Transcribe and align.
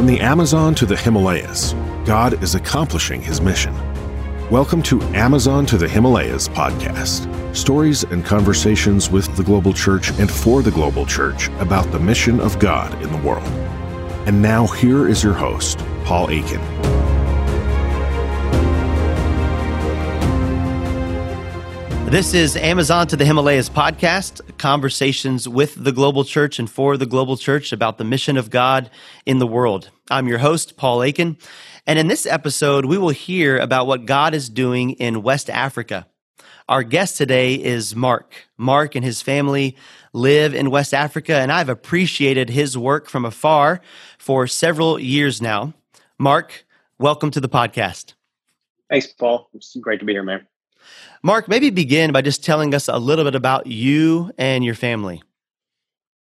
From 0.00 0.06
the 0.06 0.20
Amazon 0.22 0.74
to 0.76 0.86
the 0.86 0.96
Himalayas, 0.96 1.74
God 2.06 2.42
is 2.42 2.54
accomplishing 2.54 3.20
his 3.20 3.42
mission. 3.42 3.74
Welcome 4.48 4.82
to 4.84 4.98
Amazon 5.12 5.66
to 5.66 5.76
the 5.76 5.86
Himalayas 5.86 6.48
podcast 6.48 7.28
stories 7.54 8.04
and 8.04 8.24
conversations 8.24 9.10
with 9.10 9.36
the 9.36 9.44
global 9.44 9.74
church 9.74 10.08
and 10.18 10.30
for 10.30 10.62
the 10.62 10.70
global 10.70 11.04
church 11.04 11.48
about 11.58 11.84
the 11.92 11.98
mission 11.98 12.40
of 12.40 12.58
God 12.58 12.94
in 13.02 13.12
the 13.12 13.18
world. 13.18 13.46
And 14.26 14.40
now, 14.40 14.66
here 14.66 15.06
is 15.06 15.22
your 15.22 15.34
host, 15.34 15.80
Paul 16.06 16.30
Akin. 16.30 16.62
This 22.10 22.34
is 22.34 22.56
Amazon 22.56 23.06
to 23.06 23.16
the 23.16 23.24
Himalayas 23.24 23.68
podcast, 23.68 24.58
conversations 24.58 25.48
with 25.48 25.76
the 25.76 25.92
global 25.92 26.24
church 26.24 26.58
and 26.58 26.68
for 26.68 26.96
the 26.96 27.06
global 27.06 27.36
church 27.36 27.72
about 27.72 27.98
the 27.98 28.04
mission 28.04 28.36
of 28.36 28.50
God 28.50 28.90
in 29.26 29.38
the 29.38 29.46
world. 29.46 29.90
I'm 30.10 30.26
your 30.26 30.38
host, 30.38 30.76
Paul 30.76 31.02
Akin. 31.02 31.38
And 31.86 32.00
in 32.00 32.08
this 32.08 32.26
episode, 32.26 32.84
we 32.84 32.98
will 32.98 33.10
hear 33.10 33.58
about 33.58 33.86
what 33.86 34.06
God 34.06 34.34
is 34.34 34.48
doing 34.48 34.90
in 34.94 35.22
West 35.22 35.48
Africa. 35.48 36.08
Our 36.68 36.82
guest 36.82 37.16
today 37.16 37.54
is 37.54 37.94
Mark. 37.94 38.34
Mark 38.58 38.96
and 38.96 39.04
his 39.04 39.22
family 39.22 39.76
live 40.12 40.52
in 40.52 40.68
West 40.68 40.92
Africa, 40.92 41.36
and 41.36 41.52
I've 41.52 41.68
appreciated 41.68 42.50
his 42.50 42.76
work 42.76 43.08
from 43.08 43.24
afar 43.24 43.80
for 44.18 44.48
several 44.48 44.98
years 44.98 45.40
now. 45.40 45.74
Mark, 46.18 46.66
welcome 46.98 47.30
to 47.30 47.40
the 47.40 47.48
podcast. 47.48 48.14
Thanks, 48.88 49.06
Paul. 49.12 49.48
It's 49.54 49.76
great 49.76 50.00
to 50.00 50.04
be 50.04 50.12
here, 50.14 50.24
man. 50.24 50.44
Mark, 51.22 51.48
maybe 51.48 51.70
begin 51.70 52.12
by 52.12 52.22
just 52.22 52.44
telling 52.44 52.74
us 52.74 52.88
a 52.88 52.98
little 52.98 53.24
bit 53.24 53.34
about 53.34 53.66
you 53.66 54.30
and 54.38 54.64
your 54.64 54.74
family. 54.74 55.22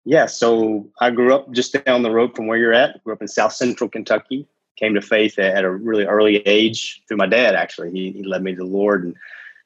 Yeah, 0.04 0.26
so 0.26 0.88
I 1.00 1.10
grew 1.10 1.34
up 1.34 1.50
just 1.52 1.72
down 1.84 2.02
the 2.02 2.10
road 2.10 2.36
from 2.36 2.46
where 2.46 2.58
you're 2.58 2.74
at. 2.74 3.02
Grew 3.04 3.14
up 3.14 3.22
in 3.22 3.28
South 3.28 3.52
Central 3.52 3.88
Kentucky. 3.88 4.46
Came 4.76 4.94
to 4.94 5.00
faith 5.00 5.38
at 5.38 5.64
a 5.64 5.70
really 5.70 6.04
early 6.04 6.36
age 6.46 7.02
through 7.08 7.16
my 7.16 7.26
dad. 7.26 7.54
Actually, 7.54 7.90
he, 7.90 8.12
he 8.12 8.22
led 8.22 8.42
me 8.42 8.52
to 8.52 8.58
the 8.58 8.64
Lord, 8.64 9.04
and 9.04 9.14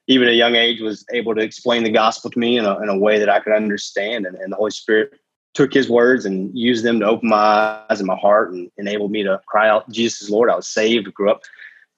even 0.06 0.28
at 0.28 0.34
a 0.34 0.36
young 0.36 0.54
age 0.54 0.80
was 0.80 1.04
able 1.12 1.34
to 1.34 1.40
explain 1.40 1.82
the 1.82 1.90
gospel 1.90 2.30
to 2.30 2.38
me 2.38 2.56
in 2.56 2.64
a, 2.64 2.78
in 2.80 2.88
a 2.88 2.96
way 2.96 3.18
that 3.18 3.28
I 3.28 3.40
could 3.40 3.52
understand. 3.52 4.26
And, 4.26 4.36
and 4.36 4.52
the 4.52 4.56
Holy 4.56 4.70
Spirit 4.70 5.14
took 5.54 5.72
His 5.74 5.90
words 5.90 6.24
and 6.24 6.56
used 6.56 6.84
them 6.84 7.00
to 7.00 7.06
open 7.06 7.30
my 7.30 7.82
eyes 7.90 7.98
and 8.00 8.06
my 8.06 8.16
heart 8.16 8.52
and 8.52 8.70
enabled 8.78 9.10
me 9.10 9.22
to 9.24 9.40
cry 9.46 9.68
out, 9.68 9.90
"Jesus 9.90 10.22
is 10.22 10.30
Lord." 10.30 10.50
I 10.50 10.56
was 10.56 10.68
saved. 10.68 11.12
Grew 11.14 11.30
up 11.30 11.42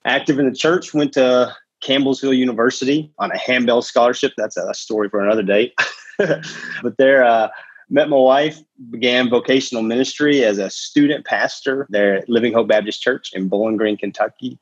active 0.06 0.38
in 0.38 0.48
the 0.48 0.56
church. 0.56 0.94
Went 0.94 1.12
to 1.14 1.54
Campbellsville 1.82 2.36
University 2.36 3.12
on 3.18 3.30
a 3.30 3.38
handbell 3.38 3.82
scholarship. 3.82 4.32
That's 4.36 4.56
a 4.56 4.74
story 4.74 5.08
for 5.08 5.24
another 5.24 5.42
day. 5.42 5.72
but 6.18 6.96
there, 6.98 7.24
uh, 7.24 7.48
met 7.90 8.08
my 8.08 8.16
wife, 8.16 8.62
began 8.90 9.28
vocational 9.28 9.82
ministry 9.82 10.44
as 10.44 10.58
a 10.58 10.70
student 10.70 11.26
pastor 11.26 11.86
there 11.90 12.18
at 12.18 12.28
Living 12.28 12.52
Hope 12.52 12.68
Baptist 12.68 13.02
Church 13.02 13.30
in 13.34 13.48
Bowling 13.48 13.76
Green, 13.76 13.96
Kentucky. 13.96 14.58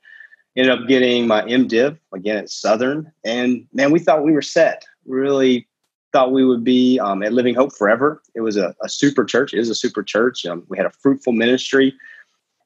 Ended 0.57 0.71
up 0.71 0.87
getting 0.87 1.27
my 1.27 1.43
MDiv 1.43 1.97
again 2.11 2.37
at 2.37 2.49
Southern. 2.49 3.11
And 3.23 3.67
man, 3.71 3.91
we 3.91 3.99
thought 3.99 4.23
we 4.23 4.31
were 4.33 4.41
set. 4.41 4.83
Really 5.05 5.67
thought 6.11 6.31
we 6.31 6.43
would 6.43 6.63
be 6.63 6.99
um, 6.99 7.21
at 7.21 7.33
Living 7.33 7.53
Hope 7.53 7.73
forever. 7.73 8.21
It 8.33 8.41
was 8.41 8.57
a, 8.57 8.75
a 8.81 8.89
super 8.89 9.23
church. 9.23 9.53
It 9.53 9.59
is 9.59 9.69
a 9.69 9.75
super 9.75 10.01
church. 10.01 10.45
Um, 10.45 10.63
we 10.67 10.77
had 10.77 10.87
a 10.87 10.91
fruitful 10.91 11.33
ministry. 11.33 11.93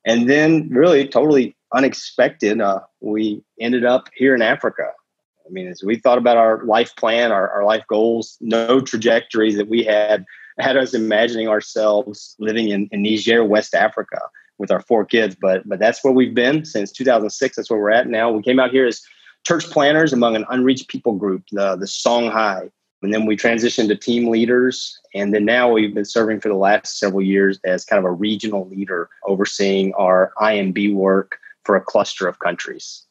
And 0.06 0.30
then, 0.30 0.70
really, 0.70 1.08
totally 1.08 1.56
unexpected, 1.74 2.62
uh, 2.62 2.80
we 3.02 3.44
ended 3.60 3.86
up 3.86 4.10
here 4.16 4.36
in 4.36 4.42
Africa. 4.42 4.92
I 5.46 5.50
mean, 5.50 5.68
as 5.68 5.84
we 5.84 5.98
thought 5.98 6.18
about 6.18 6.38
our 6.38 6.64
life 6.64 6.96
plan, 6.96 7.32
our, 7.32 7.50
our 7.50 7.66
life 7.66 7.84
goals, 7.88 8.38
no 8.40 8.80
trajectories 8.80 9.58
that 9.58 9.68
we 9.68 9.84
had 9.84 10.26
had 10.60 10.78
us 10.78 10.94
imagining 10.94 11.48
ourselves 11.48 12.36
living 12.40 12.70
in, 12.70 12.88
in 12.92 13.02
Niger, 13.02 13.44
West 13.44 13.74
Africa, 13.74 14.20
with 14.58 14.72
our 14.72 14.82
four 14.82 15.04
kids. 15.04 15.36
But 15.40 15.68
but 15.68 15.80
that's 15.80 16.04
where 16.04 16.14
we've 16.14 16.36
been 16.36 16.64
since 16.64 16.92
2006. 16.92 17.56
That's 17.56 17.70
where 17.70 17.80
we're 17.80 17.92
at 17.92 18.08
now. 18.08 18.32
We 18.32 18.44
came 18.44 18.60
out 18.60 18.72
here 18.72 18.86
as 18.86 19.02
church 19.46 19.70
planners 19.70 20.14
among 20.14 20.36
an 20.36 20.46
unreached 20.50 20.88
people 20.88 21.14
group, 21.14 21.44
the 21.52 21.76
the 21.76 21.88
Songhai, 21.88 22.70
and 23.02 23.14
then 23.14 23.26
we 23.26 23.36
transitioned 23.36 23.90
to 23.90 23.96
team 23.96 24.30
leaders, 24.30 24.98
and 25.14 25.34
then 25.34 25.44
now 25.44 25.70
we've 25.70 25.94
been 25.94 26.06
serving 26.06 26.40
for 26.40 26.50
the 26.50 26.56
last 26.56 27.00
several 27.00 27.22
years 27.22 27.60
as 27.66 27.84
kind 27.84 28.00
of 28.00 28.06
a 28.06 28.12
regional 28.12 28.70
leader, 28.70 29.10
overseeing 29.26 29.94
our 29.96 30.32
IMB 30.40 30.94
work 30.94 31.40
for 31.64 31.76
a 31.76 31.82
cluster 31.82 32.28
of 32.28 32.40
countries. 32.40 33.06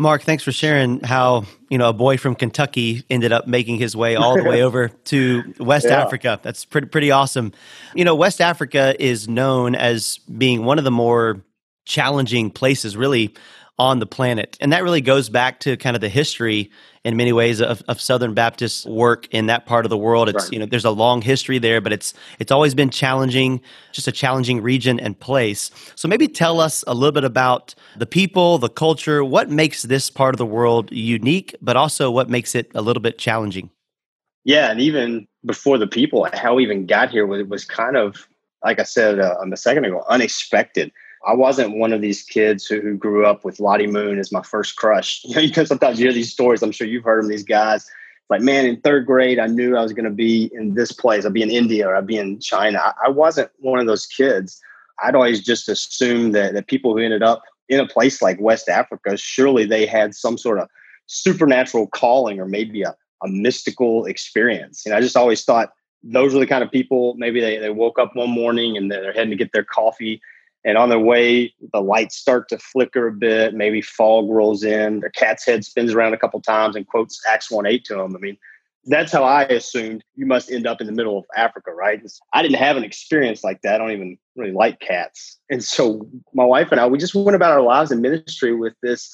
Mark, 0.00 0.22
thanks 0.22 0.44
for 0.44 0.52
sharing 0.52 1.00
how, 1.00 1.44
you 1.70 1.76
know, 1.76 1.88
a 1.88 1.92
boy 1.92 2.16
from 2.18 2.36
Kentucky 2.36 3.02
ended 3.10 3.32
up 3.32 3.48
making 3.48 3.78
his 3.78 3.96
way 3.96 4.14
all 4.14 4.36
the 4.36 4.44
way 4.44 4.62
over 4.68 4.88
to 4.88 5.42
West 5.58 5.86
yeah. 5.86 6.00
Africa. 6.00 6.38
That's 6.40 6.64
pretty 6.64 6.86
pretty 6.86 7.10
awesome. 7.10 7.52
You 7.96 8.04
know, 8.04 8.14
West 8.14 8.40
Africa 8.40 8.94
is 9.00 9.28
known 9.28 9.74
as 9.74 10.18
being 10.18 10.64
one 10.64 10.78
of 10.78 10.84
the 10.84 10.92
more 10.92 11.42
challenging 11.84 12.50
places 12.50 12.96
really 12.96 13.34
on 13.78 14.00
the 14.00 14.06
planet. 14.06 14.56
And 14.60 14.72
that 14.72 14.82
really 14.82 15.00
goes 15.00 15.28
back 15.28 15.60
to 15.60 15.76
kind 15.76 15.94
of 15.94 16.00
the 16.00 16.08
history 16.08 16.70
in 17.04 17.16
many 17.16 17.32
ways 17.32 17.60
of, 17.60 17.80
of 17.86 18.00
Southern 18.00 18.34
Baptist 18.34 18.86
work 18.86 19.28
in 19.30 19.46
that 19.46 19.66
part 19.66 19.86
of 19.86 19.90
the 19.90 19.96
world. 19.96 20.28
It's, 20.28 20.44
right. 20.44 20.52
you 20.52 20.58
know, 20.58 20.66
there's 20.66 20.84
a 20.84 20.90
long 20.90 21.22
history 21.22 21.58
there, 21.58 21.80
but 21.80 21.92
it's, 21.92 22.12
it's 22.40 22.50
always 22.50 22.74
been 22.74 22.90
challenging, 22.90 23.60
just 23.92 24.08
a 24.08 24.12
challenging 24.12 24.60
region 24.60 24.98
and 24.98 25.18
place. 25.18 25.70
So 25.94 26.08
maybe 26.08 26.26
tell 26.26 26.60
us 26.60 26.82
a 26.88 26.94
little 26.94 27.12
bit 27.12 27.22
about 27.22 27.74
the 27.96 28.04
people, 28.06 28.58
the 28.58 28.68
culture, 28.68 29.24
what 29.24 29.48
makes 29.48 29.82
this 29.82 30.10
part 30.10 30.34
of 30.34 30.38
the 30.38 30.46
world 30.46 30.90
unique, 30.90 31.54
but 31.62 31.76
also 31.76 32.10
what 32.10 32.28
makes 32.28 32.56
it 32.56 32.72
a 32.74 32.82
little 32.82 33.00
bit 33.00 33.16
challenging. 33.16 33.70
Yeah. 34.44 34.70
And 34.70 34.80
even 34.80 35.28
before 35.46 35.78
the 35.78 35.86
people, 35.86 36.28
how 36.34 36.56
we 36.56 36.64
even 36.64 36.86
got 36.86 37.10
here 37.10 37.26
was, 37.26 37.46
was 37.46 37.64
kind 37.64 37.96
of, 37.96 38.28
like 38.64 38.80
I 38.80 38.82
said 38.82 39.20
uh, 39.20 39.36
a 39.40 39.56
second 39.56 39.84
ago, 39.84 40.04
unexpected. 40.08 40.90
I 41.26 41.34
wasn't 41.34 41.76
one 41.76 41.92
of 41.92 42.00
these 42.00 42.22
kids 42.22 42.66
who, 42.66 42.80
who 42.80 42.96
grew 42.96 43.26
up 43.26 43.44
with 43.44 43.60
Lottie 43.60 43.86
Moon 43.86 44.18
as 44.18 44.32
my 44.32 44.42
first 44.42 44.76
crush. 44.76 45.24
You 45.28 45.34
know, 45.34 45.40
you 45.40 45.94
hear 45.94 46.12
these 46.12 46.32
stories. 46.32 46.62
I'm 46.62 46.72
sure 46.72 46.86
you've 46.86 47.04
heard 47.04 47.22
them. 47.22 47.30
These 47.30 47.44
guys, 47.44 47.90
like, 48.30 48.40
man, 48.40 48.66
in 48.66 48.80
third 48.80 49.06
grade, 49.06 49.38
I 49.38 49.46
knew 49.46 49.76
I 49.76 49.82
was 49.82 49.92
going 49.92 50.04
to 50.04 50.10
be 50.10 50.50
in 50.52 50.74
this 50.74 50.92
place. 50.92 51.24
I'd 51.24 51.32
be 51.32 51.42
in 51.42 51.50
India 51.50 51.88
or 51.88 51.96
I'd 51.96 52.06
be 52.06 52.18
in 52.18 52.38
China. 52.40 52.78
I, 52.78 53.06
I 53.06 53.08
wasn't 53.10 53.50
one 53.58 53.80
of 53.80 53.86
those 53.86 54.06
kids. 54.06 54.60
I'd 55.02 55.14
always 55.14 55.40
just 55.40 55.68
assumed 55.68 56.34
that, 56.34 56.54
that 56.54 56.66
people 56.66 56.92
who 56.92 57.02
ended 57.02 57.22
up 57.22 57.42
in 57.68 57.80
a 57.80 57.86
place 57.86 58.22
like 58.22 58.40
West 58.40 58.68
Africa, 58.68 59.16
surely 59.16 59.64
they 59.64 59.86
had 59.86 60.14
some 60.14 60.38
sort 60.38 60.58
of 60.58 60.68
supernatural 61.06 61.86
calling 61.88 62.40
or 62.40 62.46
maybe 62.46 62.82
a, 62.82 62.94
a 63.22 63.28
mystical 63.28 64.04
experience. 64.06 64.84
And 64.86 64.94
I 64.94 65.00
just 65.00 65.16
always 65.16 65.44
thought 65.44 65.72
those 66.02 66.32
were 66.32 66.40
the 66.40 66.46
kind 66.46 66.62
of 66.62 66.70
people, 66.70 67.14
maybe 67.16 67.40
they, 67.40 67.58
they 67.58 67.70
woke 67.70 67.98
up 67.98 68.14
one 68.14 68.30
morning 68.30 68.76
and 68.76 68.90
they're 68.90 69.12
heading 69.12 69.30
to 69.30 69.36
get 69.36 69.52
their 69.52 69.64
coffee 69.64 70.20
and 70.64 70.76
on 70.76 70.88
their 70.88 70.98
way, 70.98 71.54
the 71.72 71.80
lights 71.80 72.16
start 72.16 72.48
to 72.48 72.58
flicker 72.58 73.08
a 73.08 73.12
bit. 73.12 73.54
Maybe 73.54 73.80
fog 73.80 74.28
rolls 74.28 74.64
in. 74.64 75.00
Their 75.00 75.10
cat's 75.10 75.46
head 75.46 75.64
spins 75.64 75.94
around 75.94 76.14
a 76.14 76.18
couple 76.18 76.40
times 76.40 76.76
and 76.76 76.86
quotes 76.86 77.20
Acts 77.28 77.50
1 77.50 77.66
8 77.66 77.84
to 77.84 77.94
them. 77.94 78.16
I 78.16 78.18
mean, 78.18 78.36
that's 78.84 79.12
how 79.12 79.22
I 79.22 79.44
assumed 79.44 80.02
you 80.16 80.26
must 80.26 80.50
end 80.50 80.66
up 80.66 80.80
in 80.80 80.86
the 80.86 80.92
middle 80.92 81.18
of 81.18 81.24
Africa, 81.36 81.72
right? 81.72 82.02
I 82.32 82.42
didn't 82.42 82.58
have 82.58 82.76
an 82.76 82.84
experience 82.84 83.44
like 83.44 83.60
that. 83.62 83.76
I 83.76 83.78
don't 83.78 83.92
even 83.92 84.18
really 84.36 84.52
like 84.52 84.80
cats. 84.80 85.38
And 85.50 85.62
so 85.62 86.08
my 86.32 86.44
wife 86.44 86.72
and 86.72 86.80
I, 86.80 86.86
we 86.86 86.98
just 86.98 87.14
went 87.14 87.36
about 87.36 87.52
our 87.52 87.62
lives 87.62 87.92
in 87.92 88.00
ministry 88.00 88.54
with 88.54 88.74
this 88.82 89.10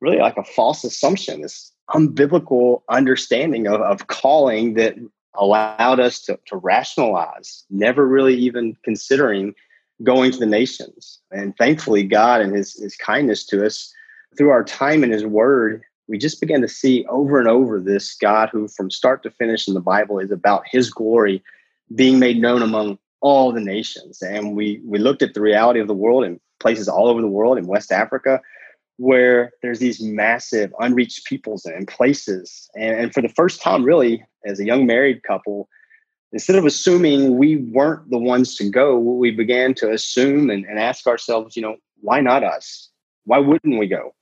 really 0.00 0.18
like 0.18 0.36
a 0.36 0.44
false 0.44 0.84
assumption, 0.84 1.42
this 1.42 1.72
unbiblical 1.90 2.82
understanding 2.90 3.66
of, 3.66 3.80
of 3.80 4.08
calling 4.08 4.74
that 4.74 4.94
allowed 5.34 6.00
us 6.00 6.22
to, 6.22 6.38
to 6.46 6.56
rationalize, 6.56 7.64
never 7.70 8.06
really 8.06 8.34
even 8.34 8.76
considering 8.84 9.54
going 10.02 10.30
to 10.30 10.38
the 10.38 10.46
nations. 10.46 11.20
And 11.30 11.56
thankfully, 11.56 12.02
God 12.02 12.40
and 12.40 12.54
his, 12.54 12.74
his 12.74 12.96
kindness 12.96 13.44
to 13.46 13.64
us 13.64 13.92
through 14.36 14.50
our 14.50 14.64
time 14.64 15.02
in 15.02 15.10
his 15.10 15.24
word, 15.24 15.82
we 16.08 16.18
just 16.18 16.40
began 16.40 16.60
to 16.60 16.68
see 16.68 17.04
over 17.08 17.38
and 17.38 17.48
over 17.48 17.80
this 17.80 18.14
God 18.14 18.48
who, 18.52 18.68
from 18.68 18.90
start 18.90 19.22
to 19.22 19.30
finish 19.30 19.66
in 19.66 19.74
the 19.74 19.80
Bible, 19.80 20.18
is 20.18 20.30
about 20.30 20.64
his 20.70 20.90
glory 20.90 21.42
being 21.94 22.18
made 22.18 22.40
known 22.40 22.62
among 22.62 22.98
all 23.20 23.52
the 23.52 23.60
nations. 23.60 24.22
And 24.22 24.54
we, 24.54 24.80
we 24.84 24.98
looked 24.98 25.22
at 25.22 25.34
the 25.34 25.40
reality 25.40 25.80
of 25.80 25.88
the 25.88 25.94
world 25.94 26.24
in 26.24 26.40
places 26.60 26.88
all 26.88 27.08
over 27.08 27.20
the 27.20 27.26
world, 27.26 27.58
in 27.58 27.66
West 27.66 27.90
Africa, 27.90 28.40
where 28.98 29.52
there's 29.62 29.78
these 29.78 30.00
massive 30.00 30.72
unreached 30.80 31.26
peoples 31.26 31.64
and 31.64 31.88
places. 31.88 32.68
And, 32.74 33.00
and 33.00 33.14
for 33.14 33.22
the 33.22 33.28
first 33.28 33.60
time, 33.60 33.84
really, 33.84 34.24
as 34.44 34.60
a 34.60 34.64
young 34.64 34.86
married 34.86 35.22
couple, 35.22 35.68
instead 36.32 36.56
of 36.56 36.64
assuming 36.64 37.38
we 37.38 37.56
weren't 37.56 38.10
the 38.10 38.18
ones 38.18 38.56
to 38.56 38.68
go, 38.68 38.98
we 38.98 39.30
began 39.30 39.74
to 39.74 39.90
assume 39.90 40.50
and, 40.50 40.64
and 40.64 40.78
ask 40.78 41.06
ourselves, 41.06 41.56
you 41.56 41.62
know, 41.62 41.76
why 42.00 42.20
not 42.20 42.44
us? 42.44 42.90
Why 43.24 43.38
wouldn't 43.38 43.78
we 43.78 43.86
go? 43.86 44.14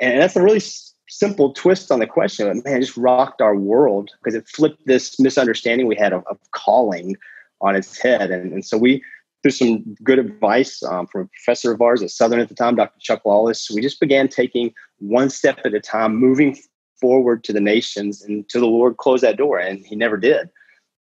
And 0.00 0.20
that's 0.20 0.36
a 0.36 0.42
really 0.42 0.58
s- 0.58 0.94
simple 1.08 1.52
twist 1.52 1.90
on 1.90 1.98
the 1.98 2.06
question. 2.06 2.46
Man, 2.64 2.76
it 2.76 2.80
just 2.80 2.96
rocked 2.96 3.40
our 3.40 3.56
world 3.56 4.10
because 4.18 4.34
it 4.34 4.48
flipped 4.48 4.86
this 4.86 5.18
misunderstanding 5.18 5.86
we 5.86 5.96
had 5.96 6.12
of, 6.12 6.24
of 6.26 6.38
calling 6.52 7.16
on 7.60 7.76
its 7.76 7.98
head. 7.98 8.30
And, 8.30 8.52
and, 8.52 8.64
so 8.64 8.76
we, 8.76 9.02
through 9.42 9.52
some 9.52 9.96
good 10.02 10.18
advice 10.18 10.82
um, 10.82 11.06
from 11.06 11.22
a 11.22 11.26
professor 11.26 11.72
of 11.72 11.80
ours 11.80 12.02
at 12.02 12.10
Southern 12.10 12.40
at 12.40 12.48
the 12.48 12.54
time, 12.54 12.76
Dr. 12.76 12.98
Chuck 13.00 13.22
Lawless, 13.24 13.70
we 13.70 13.80
just 13.80 14.00
began 14.00 14.28
taking 14.28 14.72
one 14.98 15.30
step 15.30 15.60
at 15.64 15.74
a 15.74 15.80
time, 15.80 16.16
moving 16.16 16.58
forward 17.00 17.44
to 17.44 17.52
the 17.52 17.60
nations 17.60 18.22
and 18.22 18.48
to 18.48 18.58
the 18.58 18.66
Lord 18.66 18.96
close 18.96 19.20
that 19.20 19.36
door. 19.36 19.58
And 19.58 19.84
he 19.84 19.96
never 19.96 20.16
did 20.16 20.50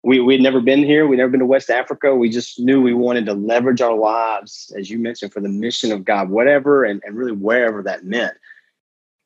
we 0.08 0.20
we 0.20 0.32
had 0.32 0.42
never 0.42 0.62
been 0.62 0.82
here. 0.82 1.06
We'd 1.06 1.18
never 1.18 1.28
been 1.28 1.40
to 1.40 1.46
West 1.46 1.68
Africa. 1.68 2.16
We 2.16 2.30
just 2.30 2.58
knew 2.58 2.80
we 2.80 2.94
wanted 2.94 3.26
to 3.26 3.34
leverage 3.34 3.82
our 3.82 3.94
lives, 3.94 4.72
as 4.74 4.88
you 4.88 4.98
mentioned, 4.98 5.34
for 5.34 5.40
the 5.40 5.50
mission 5.50 5.92
of 5.92 6.02
God, 6.02 6.30
whatever 6.30 6.82
and, 6.82 7.02
and 7.04 7.14
really 7.14 7.32
wherever 7.32 7.82
that 7.82 8.06
meant. 8.06 8.32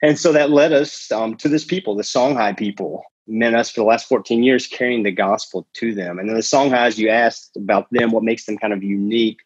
And 0.02 0.18
so 0.18 0.32
that 0.32 0.50
led 0.50 0.72
us 0.72 1.12
um, 1.12 1.36
to 1.36 1.48
this 1.48 1.64
people, 1.64 1.94
the 1.94 2.02
Songhai 2.02 2.56
people, 2.56 3.04
meant 3.28 3.54
us 3.54 3.70
for 3.70 3.78
the 3.78 3.86
last 3.86 4.08
14 4.08 4.42
years 4.42 4.66
carrying 4.66 5.04
the 5.04 5.12
gospel 5.12 5.68
to 5.74 5.94
them. 5.94 6.18
And 6.18 6.28
then 6.28 6.34
the 6.34 6.42
Songhais, 6.42 6.98
you 6.98 7.08
asked 7.08 7.56
about 7.56 7.86
them, 7.92 8.10
what 8.10 8.24
makes 8.24 8.46
them 8.46 8.58
kind 8.58 8.72
of 8.72 8.82
unique. 8.82 9.38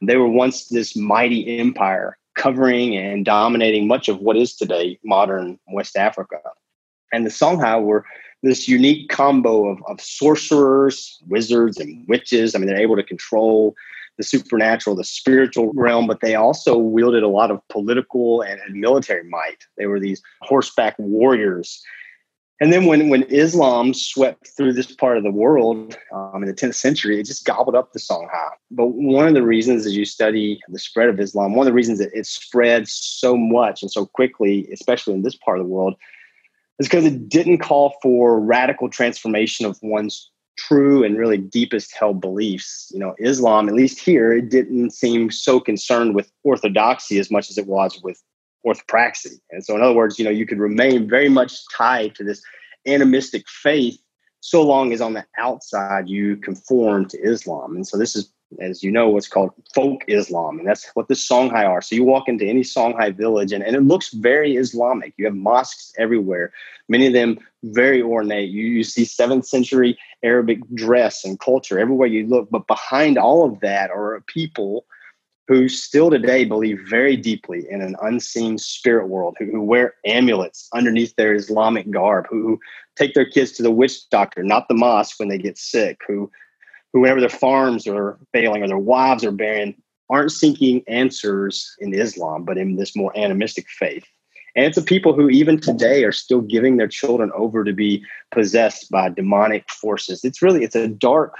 They 0.00 0.16
were 0.16 0.28
once 0.28 0.68
this 0.68 0.94
mighty 0.94 1.58
empire 1.58 2.16
covering 2.36 2.96
and 2.96 3.24
dominating 3.24 3.88
much 3.88 4.08
of 4.08 4.20
what 4.20 4.36
is 4.36 4.54
today 4.54 5.00
modern 5.02 5.58
West 5.66 5.96
Africa. 5.96 6.38
And 7.12 7.26
the 7.26 7.30
Songhai 7.30 7.82
were 7.82 8.04
this 8.44 8.68
unique 8.68 9.08
combo 9.08 9.68
of, 9.68 9.78
of 9.88 10.00
sorcerers, 10.00 11.18
wizards, 11.26 11.78
and 11.78 12.06
witches. 12.08 12.54
I 12.54 12.58
mean, 12.58 12.66
they're 12.66 12.80
able 12.80 12.96
to 12.96 13.02
control 13.02 13.74
the 14.16 14.22
supernatural, 14.22 14.94
the 14.94 15.04
spiritual 15.04 15.72
realm, 15.74 16.06
but 16.06 16.20
they 16.20 16.34
also 16.34 16.76
wielded 16.76 17.22
a 17.22 17.28
lot 17.28 17.50
of 17.50 17.60
political 17.68 18.42
and, 18.42 18.60
and 18.60 18.76
military 18.76 19.24
might. 19.24 19.64
They 19.76 19.86
were 19.86 19.98
these 19.98 20.22
horseback 20.42 20.94
warriors. 20.98 21.82
And 22.60 22.72
then 22.72 22.86
when, 22.86 23.08
when 23.08 23.24
Islam 23.24 23.92
swept 23.94 24.48
through 24.56 24.74
this 24.74 24.94
part 24.94 25.16
of 25.16 25.24
the 25.24 25.30
world 25.30 25.96
um, 26.12 26.42
in 26.42 26.46
the 26.46 26.54
10th 26.54 26.76
century, 26.76 27.18
it 27.18 27.26
just 27.26 27.44
gobbled 27.44 27.74
up 27.74 27.92
the 27.92 27.98
Songhai. 27.98 28.50
But 28.70 28.86
one 28.86 29.26
of 29.26 29.34
the 29.34 29.42
reasons, 29.42 29.86
as 29.86 29.96
you 29.96 30.04
study 30.04 30.60
the 30.68 30.78
spread 30.78 31.08
of 31.08 31.18
Islam, 31.18 31.54
one 31.54 31.66
of 31.66 31.70
the 31.70 31.74
reasons 31.74 31.98
that 31.98 32.14
it 32.14 32.26
spread 32.26 32.86
so 32.86 33.36
much 33.36 33.82
and 33.82 33.90
so 33.90 34.06
quickly, 34.06 34.68
especially 34.72 35.14
in 35.14 35.22
this 35.22 35.34
part 35.34 35.58
of 35.58 35.66
the 35.66 35.72
world, 35.72 35.96
is 36.78 36.86
because 36.86 37.04
it 37.04 37.28
didn't 37.28 37.58
call 37.58 37.94
for 38.02 38.40
radical 38.40 38.88
transformation 38.88 39.66
of 39.66 39.78
one's 39.82 40.30
true 40.56 41.04
and 41.04 41.18
really 41.18 41.38
deepest 41.38 41.94
held 41.96 42.20
beliefs. 42.20 42.90
You 42.92 43.00
know, 43.00 43.14
Islam, 43.18 43.68
at 43.68 43.74
least 43.74 44.00
here, 44.00 44.32
it 44.32 44.50
didn't 44.50 44.90
seem 44.90 45.30
so 45.30 45.60
concerned 45.60 46.14
with 46.14 46.30
orthodoxy 46.42 47.18
as 47.18 47.30
much 47.30 47.50
as 47.50 47.58
it 47.58 47.66
was 47.66 48.00
with 48.02 48.22
orthopraxy. 48.66 49.38
And 49.50 49.64
so, 49.64 49.74
in 49.74 49.82
other 49.82 49.94
words, 49.94 50.18
you 50.18 50.24
know, 50.24 50.30
you 50.30 50.46
could 50.46 50.58
remain 50.58 51.08
very 51.08 51.28
much 51.28 51.58
tied 51.76 52.14
to 52.16 52.24
this 52.24 52.42
animistic 52.86 53.48
faith 53.48 53.98
so 54.40 54.62
long 54.62 54.92
as 54.92 55.00
on 55.00 55.14
the 55.14 55.24
outside 55.38 56.08
you 56.08 56.36
conform 56.36 57.06
to 57.08 57.18
Islam. 57.18 57.76
And 57.76 57.86
so, 57.86 57.98
this 57.98 58.16
is 58.16 58.32
as 58.60 58.82
you 58.82 58.90
know, 58.90 59.08
what's 59.08 59.28
called 59.28 59.52
folk 59.74 60.04
Islam, 60.08 60.58
and 60.58 60.66
that's 60.68 60.90
what 60.94 61.08
the 61.08 61.14
Songhai 61.14 61.68
are. 61.68 61.82
So 61.82 61.94
you 61.94 62.04
walk 62.04 62.28
into 62.28 62.44
any 62.44 62.62
Songhai 62.62 63.14
village, 63.16 63.52
and, 63.52 63.62
and 63.62 63.76
it 63.76 63.82
looks 63.82 64.12
very 64.12 64.56
Islamic. 64.56 65.14
You 65.16 65.24
have 65.26 65.34
mosques 65.34 65.92
everywhere, 65.98 66.52
many 66.88 67.06
of 67.06 67.12
them 67.12 67.38
very 67.64 68.02
ornate. 68.02 68.50
You, 68.50 68.64
you 68.64 68.84
see 68.84 69.04
seventh 69.04 69.46
century 69.46 69.98
Arabic 70.22 70.60
dress 70.74 71.24
and 71.24 71.40
culture 71.40 71.78
everywhere 71.78 72.08
you 72.08 72.26
look. 72.26 72.48
But 72.50 72.66
behind 72.66 73.18
all 73.18 73.44
of 73.44 73.60
that 73.60 73.90
are 73.90 74.22
people 74.26 74.86
who 75.46 75.68
still 75.68 76.10
today 76.10 76.44
believe 76.44 76.80
very 76.88 77.16
deeply 77.16 77.66
in 77.68 77.82
an 77.82 77.96
unseen 78.00 78.56
spirit 78.56 79.08
world, 79.08 79.36
who, 79.38 79.46
who 79.50 79.62
wear 79.62 79.94
amulets 80.06 80.68
underneath 80.72 81.14
their 81.16 81.34
Islamic 81.34 81.90
garb, 81.90 82.26
who, 82.30 82.42
who 82.42 82.60
take 82.96 83.14
their 83.14 83.28
kids 83.28 83.52
to 83.52 83.62
the 83.62 83.70
witch 83.70 84.08
doctor, 84.08 84.42
not 84.42 84.68
the 84.68 84.74
mosque 84.74 85.20
when 85.20 85.28
they 85.28 85.38
get 85.38 85.58
sick, 85.58 86.00
who 86.06 86.30
whoever 86.94 87.20
their 87.20 87.28
farms 87.28 87.86
are 87.86 88.18
failing 88.32 88.62
or 88.62 88.68
their 88.68 88.78
wives 88.78 89.24
are 89.24 89.32
barren 89.32 89.74
aren't 90.08 90.32
seeking 90.32 90.82
answers 90.86 91.74
in 91.80 91.92
Islam, 91.92 92.44
but 92.44 92.56
in 92.56 92.76
this 92.76 92.96
more 92.96 93.12
animistic 93.18 93.68
faith. 93.68 94.04
And 94.54 94.64
it's 94.64 94.78
a 94.78 94.82
people 94.82 95.12
who 95.12 95.28
even 95.28 95.60
today 95.60 96.04
are 96.04 96.12
still 96.12 96.40
giving 96.40 96.76
their 96.76 96.86
children 96.86 97.32
over 97.34 97.64
to 97.64 97.72
be 97.72 98.04
possessed 98.30 98.90
by 98.90 99.08
demonic 99.08 99.68
forces. 99.68 100.24
It's 100.24 100.40
really 100.40 100.62
it's 100.62 100.76
a 100.76 100.86
dark, 100.86 101.34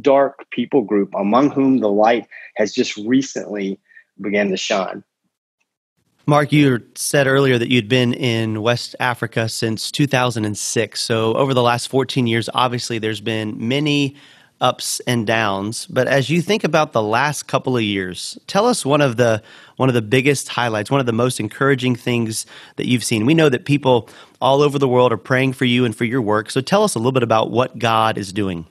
dark 0.00 0.46
people 0.50 0.82
group 0.82 1.12
among 1.14 1.50
whom 1.50 1.78
the 1.78 1.90
light 1.90 2.28
has 2.56 2.72
just 2.72 2.96
recently 2.98 3.80
began 4.20 4.50
to 4.50 4.56
shine. 4.56 5.02
Mark, 6.26 6.52
you 6.52 6.80
said 6.94 7.26
earlier 7.26 7.58
that 7.58 7.70
you'd 7.70 7.88
been 7.88 8.12
in 8.14 8.62
West 8.62 8.94
Africa 9.00 9.48
since 9.48 9.90
2006. 9.90 11.00
So 11.00 11.34
over 11.34 11.54
the 11.54 11.62
last 11.62 11.88
14 11.88 12.28
years, 12.28 12.48
obviously 12.54 12.98
there's 12.98 13.22
been 13.22 13.56
many 13.66 14.14
ups 14.60 15.00
and 15.06 15.26
downs. 15.26 15.86
But 15.86 16.06
as 16.06 16.28
you 16.28 16.42
think 16.42 16.64
about 16.64 16.92
the 16.92 17.02
last 17.02 17.46
couple 17.46 17.76
of 17.76 17.82
years, 17.82 18.38
tell 18.46 18.66
us 18.66 18.84
one 18.84 19.00
of 19.00 19.16
the 19.16 19.42
one 19.76 19.88
of 19.88 19.94
the 19.94 20.02
biggest 20.02 20.48
highlights, 20.48 20.90
one 20.90 21.00
of 21.00 21.06
the 21.06 21.12
most 21.12 21.40
encouraging 21.40 21.96
things 21.96 22.44
that 22.76 22.86
you've 22.86 23.04
seen. 23.04 23.24
We 23.24 23.34
know 23.34 23.48
that 23.48 23.64
people 23.64 24.08
all 24.40 24.60
over 24.60 24.78
the 24.78 24.88
world 24.88 25.12
are 25.12 25.16
praying 25.16 25.54
for 25.54 25.64
you 25.64 25.84
and 25.84 25.96
for 25.96 26.04
your 26.04 26.20
work. 26.20 26.50
So 26.50 26.60
tell 26.60 26.82
us 26.84 26.94
a 26.94 26.98
little 26.98 27.12
bit 27.12 27.22
about 27.22 27.50
what 27.50 27.78
God 27.78 28.18
is 28.18 28.32
doing. 28.32 28.66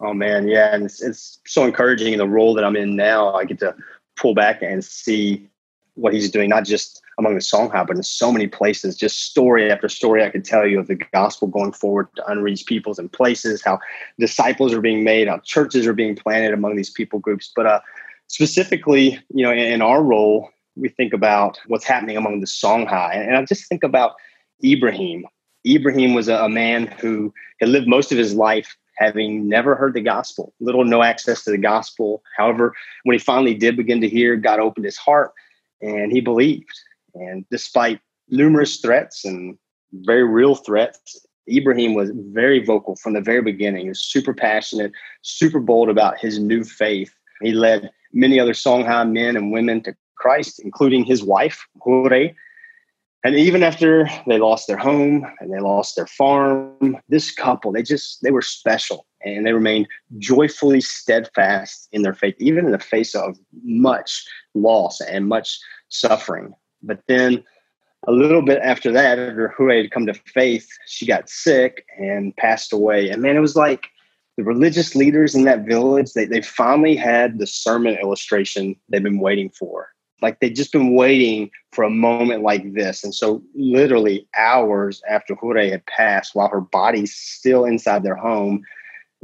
Oh 0.00 0.12
man, 0.12 0.48
yeah, 0.48 0.74
and 0.74 0.84
it's, 0.84 1.02
it's 1.02 1.38
so 1.46 1.64
encouraging 1.64 2.12
in 2.12 2.18
the 2.18 2.28
role 2.28 2.54
that 2.54 2.64
I'm 2.64 2.76
in 2.76 2.94
now. 2.96 3.34
I 3.34 3.44
get 3.44 3.58
to 3.60 3.74
pull 4.16 4.34
back 4.34 4.62
and 4.62 4.84
see 4.84 5.48
what 5.94 6.12
He's 6.12 6.30
doing, 6.30 6.50
not 6.50 6.64
just 6.64 7.00
among 7.18 7.34
the 7.34 7.40
Songhai, 7.40 7.86
but 7.86 7.96
in 7.96 8.02
so 8.02 8.32
many 8.32 8.46
places, 8.46 8.96
just 8.96 9.24
story 9.24 9.70
after 9.70 9.88
story 9.88 10.24
I 10.24 10.30
could 10.30 10.44
tell 10.44 10.66
you 10.66 10.80
of 10.80 10.88
the 10.88 10.96
gospel 10.96 11.48
going 11.48 11.72
forward 11.72 12.08
to 12.16 12.26
unreached 12.26 12.66
peoples 12.66 12.98
and 12.98 13.12
places, 13.12 13.62
how 13.62 13.78
disciples 14.18 14.72
are 14.72 14.80
being 14.80 15.04
made, 15.04 15.28
how 15.28 15.38
churches 15.38 15.86
are 15.86 15.92
being 15.92 16.16
planted 16.16 16.52
among 16.52 16.76
these 16.76 16.90
people 16.90 17.18
groups. 17.18 17.52
But 17.54 17.66
uh, 17.66 17.80
specifically, 18.28 19.18
you 19.30 19.44
know, 19.44 19.52
in, 19.52 19.58
in, 19.58 19.82
our 19.82 20.02
role, 20.02 20.50
we 20.76 20.88
think 20.88 21.12
about 21.12 21.60
what's 21.68 21.84
happening 21.84 22.16
among 22.16 22.40
the 22.40 22.46
Songhai. 22.46 23.14
And, 23.14 23.28
and 23.28 23.36
I 23.36 23.44
just 23.44 23.68
think 23.68 23.84
about 23.84 24.14
Ibrahim. 24.64 25.24
Ibrahim 25.66 26.14
was 26.14 26.28
a, 26.28 26.36
a 26.36 26.48
man 26.48 26.86
who 26.86 27.32
had 27.60 27.68
lived 27.68 27.88
most 27.88 28.12
of 28.12 28.18
his 28.18 28.34
life 28.34 28.76
having 28.96 29.48
never 29.48 29.74
heard 29.74 29.94
the 29.94 30.00
gospel, 30.00 30.52
little 30.60 30.84
no 30.84 31.02
access 31.02 31.44
to 31.44 31.50
the 31.50 31.58
gospel. 31.58 32.22
However, 32.36 32.74
when 33.04 33.14
he 33.14 33.18
finally 33.18 33.54
did 33.54 33.76
begin 33.76 34.00
to 34.00 34.08
hear, 34.08 34.36
God 34.36 34.60
opened 34.60 34.84
his 34.84 34.96
heart 34.96 35.32
and 35.80 36.12
he 36.12 36.20
believed. 36.20 36.72
And 37.14 37.44
despite 37.50 38.00
numerous 38.28 38.78
threats 38.78 39.24
and 39.24 39.56
very 39.92 40.24
real 40.24 40.54
threats, 40.54 41.26
Ibrahim 41.48 41.94
was 41.94 42.10
very 42.14 42.64
vocal 42.64 42.96
from 42.96 43.12
the 43.12 43.20
very 43.20 43.42
beginning. 43.42 43.82
He 43.82 43.88
was 43.88 44.02
super 44.02 44.32
passionate, 44.32 44.92
super 45.22 45.60
bold 45.60 45.88
about 45.88 46.18
his 46.18 46.38
new 46.38 46.64
faith. 46.64 47.14
He 47.42 47.52
led 47.52 47.90
many 48.12 48.40
other 48.40 48.52
Songhai 48.52 49.10
men 49.10 49.36
and 49.36 49.52
women 49.52 49.82
to 49.82 49.94
Christ, 50.16 50.60
including 50.60 51.04
his 51.04 51.22
wife, 51.22 51.66
Hure. 51.82 52.30
And 53.24 53.36
even 53.36 53.62
after 53.62 54.08
they 54.26 54.38
lost 54.38 54.66
their 54.66 54.76
home 54.76 55.26
and 55.40 55.52
they 55.52 55.58
lost 55.58 55.96
their 55.96 56.06
farm, 56.06 56.98
this 57.08 57.30
couple, 57.30 57.72
they 57.72 57.82
just, 57.82 58.22
they 58.22 58.30
were 58.30 58.42
special 58.42 59.06
and 59.22 59.46
they 59.46 59.52
remained 59.52 59.88
joyfully 60.18 60.80
steadfast 60.80 61.88
in 61.92 62.02
their 62.02 62.12
faith, 62.12 62.34
even 62.38 62.66
in 62.66 62.72
the 62.72 62.78
face 62.78 63.14
of 63.14 63.38
much 63.64 64.24
loss 64.54 65.00
and 65.00 65.26
much 65.26 65.58
suffering. 65.88 66.54
But 66.86 67.00
then 67.08 67.44
a 68.06 68.12
little 68.12 68.42
bit 68.42 68.60
after 68.62 68.92
that, 68.92 69.18
after 69.18 69.48
Hure 69.56 69.82
had 69.82 69.90
come 69.90 70.06
to 70.06 70.14
faith, 70.14 70.68
she 70.86 71.06
got 71.06 71.28
sick 71.28 71.86
and 71.98 72.36
passed 72.36 72.72
away. 72.72 73.08
And 73.08 73.22
man, 73.22 73.36
it 73.36 73.40
was 73.40 73.56
like 73.56 73.88
the 74.36 74.44
religious 74.44 74.94
leaders 74.94 75.34
in 75.34 75.44
that 75.44 75.64
village, 75.64 76.12
they, 76.12 76.24
they 76.24 76.42
finally 76.42 76.96
had 76.96 77.38
the 77.38 77.46
sermon 77.46 77.96
illustration 78.00 78.76
they've 78.88 79.02
been 79.02 79.20
waiting 79.20 79.50
for. 79.50 79.88
Like 80.22 80.40
they'd 80.40 80.56
just 80.56 80.72
been 80.72 80.94
waiting 80.94 81.50
for 81.72 81.84
a 81.84 81.90
moment 81.90 82.42
like 82.42 82.72
this. 82.74 83.04
And 83.04 83.14
so, 83.14 83.42
literally, 83.54 84.26
hours 84.36 85.02
after 85.08 85.34
Hure 85.34 85.68
had 85.68 85.84
passed, 85.86 86.34
while 86.34 86.48
her 86.48 86.60
body's 86.60 87.14
still 87.14 87.64
inside 87.64 88.02
their 88.02 88.16
home, 88.16 88.62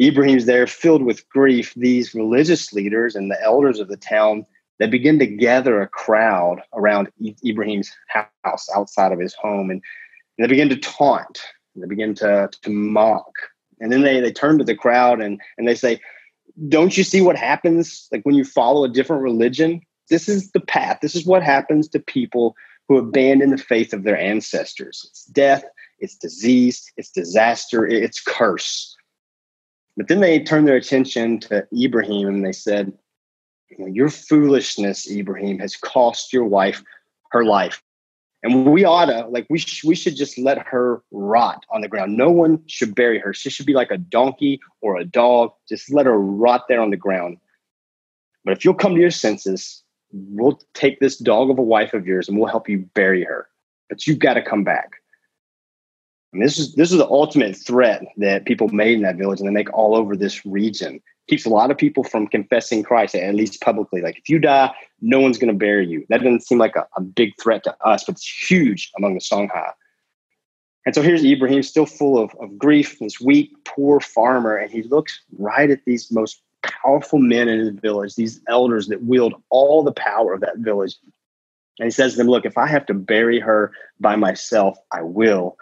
Ibrahim's 0.01 0.47
there 0.47 0.67
filled 0.67 1.03
with 1.03 1.29
grief. 1.29 1.73
These 1.77 2.15
religious 2.15 2.73
leaders 2.73 3.15
and 3.15 3.31
the 3.31 3.41
elders 3.43 3.79
of 3.79 3.89
the 3.89 3.97
town 3.97 4.47
they 4.81 4.89
begin 4.89 5.21
to 5.21 5.27
gather 5.27 5.81
a 5.81 5.87
crowd 5.87 6.61
around 6.75 7.13
Ibrahim's 7.47 7.93
house 8.09 8.69
outside 8.75 9.13
of 9.13 9.21
his 9.21 9.35
home 9.35 9.71
and 9.71 9.81
they 10.39 10.49
begin 10.49 10.71
to 10.71 10.77
taunt 10.77 11.41
they 11.77 11.87
begin 11.87 12.15
to, 12.17 12.51
to 12.63 12.71
mock. 12.71 13.33
And 13.81 13.93
then 13.93 14.03
they, 14.03 14.21
they 14.21 14.33
turn 14.33 14.59
to 14.59 14.65
the 14.65 14.75
crowd 14.75 15.21
and, 15.21 15.41
and 15.57 15.67
they 15.67 15.75
say 15.75 16.01
don't 16.69 16.99
you 16.99 17.05
see 17.05 17.23
what 17.23 17.37
happens 17.37 18.09
like 18.13 18.23
when 18.25 18.35
you 18.35 18.45
follow 18.45 18.85
a 18.85 18.89
different 18.89 19.23
religion? 19.23 19.81
This 20.11 20.29
is 20.29 20.51
the 20.51 20.61
path. 20.61 20.99
This 21.01 21.15
is 21.15 21.25
what 21.25 21.43
happens 21.43 21.89
to 21.89 22.01
people 22.01 22.57
who 22.89 22.99
abandon 22.99 23.51
the 23.51 23.57
faith 23.57 23.93
of 23.93 24.03
their 24.03 24.19
ancestors. 24.19 25.07
It's 25.09 25.25
death 25.27 25.65
it's 26.01 26.17
disease 26.17 26.91
it's 26.97 27.11
disaster 27.11 27.87
it's 27.87 28.21
curse. 28.21 28.97
But 29.97 30.09
then 30.09 30.21
they 30.21 30.43
turn 30.43 30.65
their 30.65 30.77
attention 30.77 31.39
to 31.41 31.67
ibrahim 31.73 32.29
and 32.29 32.45
they 32.45 32.53
said 32.53 32.93
your 33.79 34.09
foolishness, 34.09 35.11
Ibrahim, 35.11 35.59
has 35.59 35.77
cost 35.77 36.33
your 36.33 36.45
wife 36.45 36.83
her 37.31 37.45
life. 37.45 37.83
And 38.43 38.67
we 38.73 38.85
ought 38.85 39.07
to, 39.07 39.27
like, 39.29 39.47
we, 39.51 39.59
sh- 39.59 39.85
we 39.85 39.95
should 39.95 40.17
just 40.17 40.39
let 40.39 40.67
her 40.67 41.03
rot 41.11 41.65
on 41.71 41.83
the 41.83 41.89
ground. 41.89 42.17
No 42.17 42.31
one 42.31 42.63
should 42.67 42.95
bury 42.95 43.19
her. 43.19 43.35
She 43.35 43.51
should 43.51 43.67
be 43.67 43.75
like 43.75 43.91
a 43.91 43.99
donkey 43.99 44.61
or 44.81 44.97
a 44.97 45.05
dog. 45.05 45.53
Just 45.69 45.93
let 45.93 46.07
her 46.07 46.19
rot 46.19 46.67
there 46.67 46.81
on 46.81 46.91
the 46.91 46.97
ground. 46.97 47.37
But 48.45 48.57
if 48.57 48.65
you'll 48.65 48.75
come 48.75 48.95
to 48.95 49.01
your 49.01 49.11
senses, 49.11 49.83
we'll 50.13 50.59
take 50.73 51.01
this 51.01 51.19
dog 51.19 51.51
of 51.51 51.59
a 51.59 51.63
wife 51.63 51.93
of 51.93 52.07
yours 52.07 52.29
and 52.29 52.39
we'll 52.39 52.49
help 52.49 52.69
you 52.69 52.79
bury 52.95 53.25
her. 53.25 53.49
But 53.91 54.07
you've 54.07 54.19
got 54.19 54.35
to 54.35 54.43
come 54.43 54.65
back. 54.65 54.95
And 56.33 56.43
this 56.43 56.59
is 56.59 56.75
this 56.75 56.93
is 56.93 56.99
the 56.99 57.09
ultimate 57.09 57.57
threat 57.57 58.03
that 58.19 58.45
people 58.45 58.69
made 58.69 58.95
in 58.95 59.03
that 59.03 59.17
village, 59.17 59.41
and 59.41 59.49
they 59.49 59.53
make 59.53 59.73
all 59.73 59.97
over 59.97 60.17
this 60.17 60.47
region. 60.47 61.01
Keeps 61.31 61.47
a 61.47 61.49
lot 61.49 61.71
of 61.71 61.79
people 61.79 62.03
from 62.03 62.27
confessing 62.27 62.83
Christ, 62.83 63.15
at 63.15 63.37
least 63.37 63.61
publicly. 63.61 64.01
Like 64.01 64.19
if 64.19 64.29
you 64.29 64.41
die, 64.41 64.75
no 65.01 65.21
one's 65.21 65.39
going 65.39 65.53
to 65.53 65.57
bury 65.57 65.87
you. 65.87 66.05
That 66.09 66.19
doesn't 66.19 66.45
seem 66.45 66.59
like 66.59 66.75
a, 66.75 66.89
a, 66.97 67.01
big 67.01 67.41
threat 67.41 67.63
to 67.65 67.77
us, 67.87 68.03
but 68.03 68.17
it's 68.17 68.51
huge 68.51 68.91
among 68.97 69.15
the 69.15 69.21
Songhai. 69.21 69.71
And 70.85 70.93
so 70.93 71.03
here's 71.03 71.25
Ibrahim, 71.25 71.63
still 71.63 71.87
full 71.87 72.19
of, 72.19 72.35
of 72.41 72.59
grief, 72.59 72.99
this 72.99 73.21
weak, 73.21 73.53
poor 73.65 74.01
farmer, 74.01 74.57
and 74.57 74.73
he 74.73 74.83
looks 74.83 75.21
right 75.39 75.71
at 75.71 75.85
these 75.85 76.11
most 76.11 76.43
powerful 76.65 77.21
men 77.21 77.49
in 77.49 77.61
his 77.61 77.71
village, 77.71 78.17
these 78.17 78.41
elders 78.49 78.89
that 78.89 79.05
wield 79.05 79.35
all 79.51 79.85
the 79.85 79.93
power 79.93 80.35
of 80.35 80.41
that 80.41 80.59
village. 80.59 80.97
And 81.79 81.87
he 81.87 81.93
says 81.93 82.13
to 82.13 82.19
them, 82.19 82.27
Look, 82.27 82.45
if 82.45 82.59
I 82.59 82.67
have 82.67 82.87
to 82.87 82.95
bury 82.95 83.39
her 83.39 83.71
by 84.01 84.17
myself, 84.17 84.77
I 84.91 85.03
will. 85.03 85.57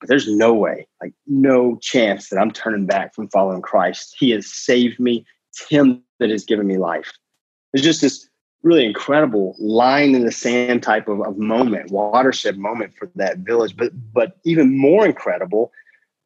But 0.00 0.08
there's 0.08 0.28
no 0.28 0.52
way, 0.52 0.86
like 1.00 1.14
no 1.26 1.78
chance 1.80 2.28
that 2.28 2.38
I'm 2.38 2.50
turning 2.50 2.86
back 2.86 3.14
from 3.14 3.28
following 3.28 3.62
Christ. 3.62 4.14
He 4.18 4.30
has 4.30 4.46
saved 4.46 5.00
me. 5.00 5.24
It's 5.50 5.68
Him 5.68 6.02
that 6.18 6.30
has 6.30 6.44
given 6.44 6.66
me 6.66 6.76
life. 6.76 7.12
There's 7.72 7.84
just 7.84 8.02
this 8.02 8.28
really 8.62 8.84
incredible 8.84 9.54
line 9.58 10.14
in 10.14 10.24
the 10.24 10.32
sand 10.32 10.82
type 10.82 11.08
of, 11.08 11.20
of 11.22 11.38
moment, 11.38 11.90
watershed 11.90 12.58
moment 12.58 12.94
for 12.98 13.10
that 13.14 13.38
village. 13.38 13.76
But 13.76 13.92
but 14.12 14.36
even 14.44 14.76
more 14.76 15.06
incredible 15.06 15.72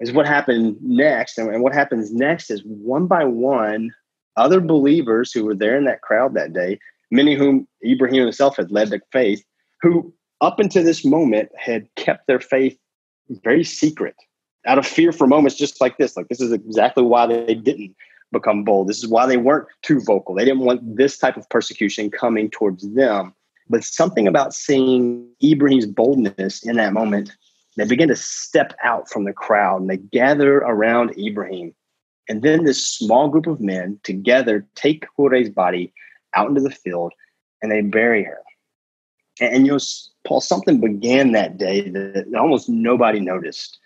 is 0.00 0.12
what 0.12 0.26
happened 0.26 0.76
next. 0.80 1.38
And 1.38 1.62
what 1.62 1.74
happens 1.74 2.12
next 2.12 2.50
is 2.50 2.62
one 2.64 3.06
by 3.06 3.24
one, 3.24 3.90
other 4.36 4.60
believers 4.60 5.32
who 5.32 5.44
were 5.44 5.54
there 5.54 5.76
in 5.76 5.84
that 5.84 6.02
crowd 6.02 6.34
that 6.34 6.52
day, 6.52 6.78
many 7.10 7.34
whom 7.34 7.68
Ibrahim 7.84 8.22
himself 8.22 8.56
had 8.56 8.70
led 8.70 8.90
to 8.90 9.00
faith, 9.12 9.44
who 9.82 10.12
up 10.40 10.58
until 10.58 10.82
this 10.82 11.04
moment 11.04 11.50
had 11.56 11.86
kept 11.96 12.26
their 12.26 12.40
faith 12.40 12.76
very 13.38 13.64
secret 13.64 14.16
out 14.66 14.78
of 14.78 14.86
fear 14.86 15.12
for 15.12 15.26
moments 15.26 15.56
just 15.56 15.80
like 15.80 15.96
this. 15.98 16.16
Like, 16.16 16.28
this 16.28 16.40
is 16.40 16.52
exactly 16.52 17.02
why 17.02 17.26
they 17.26 17.54
didn't 17.54 17.94
become 18.32 18.64
bold. 18.64 18.88
This 18.88 18.98
is 18.98 19.08
why 19.08 19.26
they 19.26 19.36
weren't 19.36 19.66
too 19.82 20.00
vocal. 20.00 20.34
They 20.34 20.44
didn't 20.44 20.60
want 20.60 20.96
this 20.96 21.18
type 21.18 21.36
of 21.36 21.48
persecution 21.48 22.10
coming 22.10 22.50
towards 22.50 22.92
them. 22.94 23.34
But 23.68 23.84
something 23.84 24.26
about 24.26 24.54
seeing 24.54 25.28
Ibrahim's 25.42 25.86
boldness 25.86 26.64
in 26.64 26.76
that 26.76 26.92
moment, 26.92 27.30
they 27.76 27.86
begin 27.86 28.08
to 28.08 28.16
step 28.16 28.74
out 28.82 29.08
from 29.08 29.24
the 29.24 29.32
crowd 29.32 29.80
and 29.80 29.90
they 29.90 29.96
gather 29.96 30.58
around 30.58 31.16
Ibrahim. 31.18 31.74
And 32.28 32.42
then 32.42 32.64
this 32.64 32.84
small 32.84 33.28
group 33.28 33.46
of 33.46 33.60
men 33.60 33.98
together 34.02 34.66
take 34.74 35.06
Hure's 35.16 35.50
body 35.50 35.92
out 36.34 36.48
into 36.48 36.60
the 36.60 36.70
field 36.70 37.12
and 37.62 37.70
they 37.70 37.80
bury 37.80 38.24
her. 38.24 38.38
And, 39.40 39.66
you 39.66 39.72
know, 39.72 39.78
Paul, 40.26 40.40
something 40.40 40.80
began 40.80 41.32
that 41.32 41.56
day 41.56 41.88
that 41.88 42.26
almost 42.38 42.68
nobody 42.68 43.20
noticed. 43.20 43.78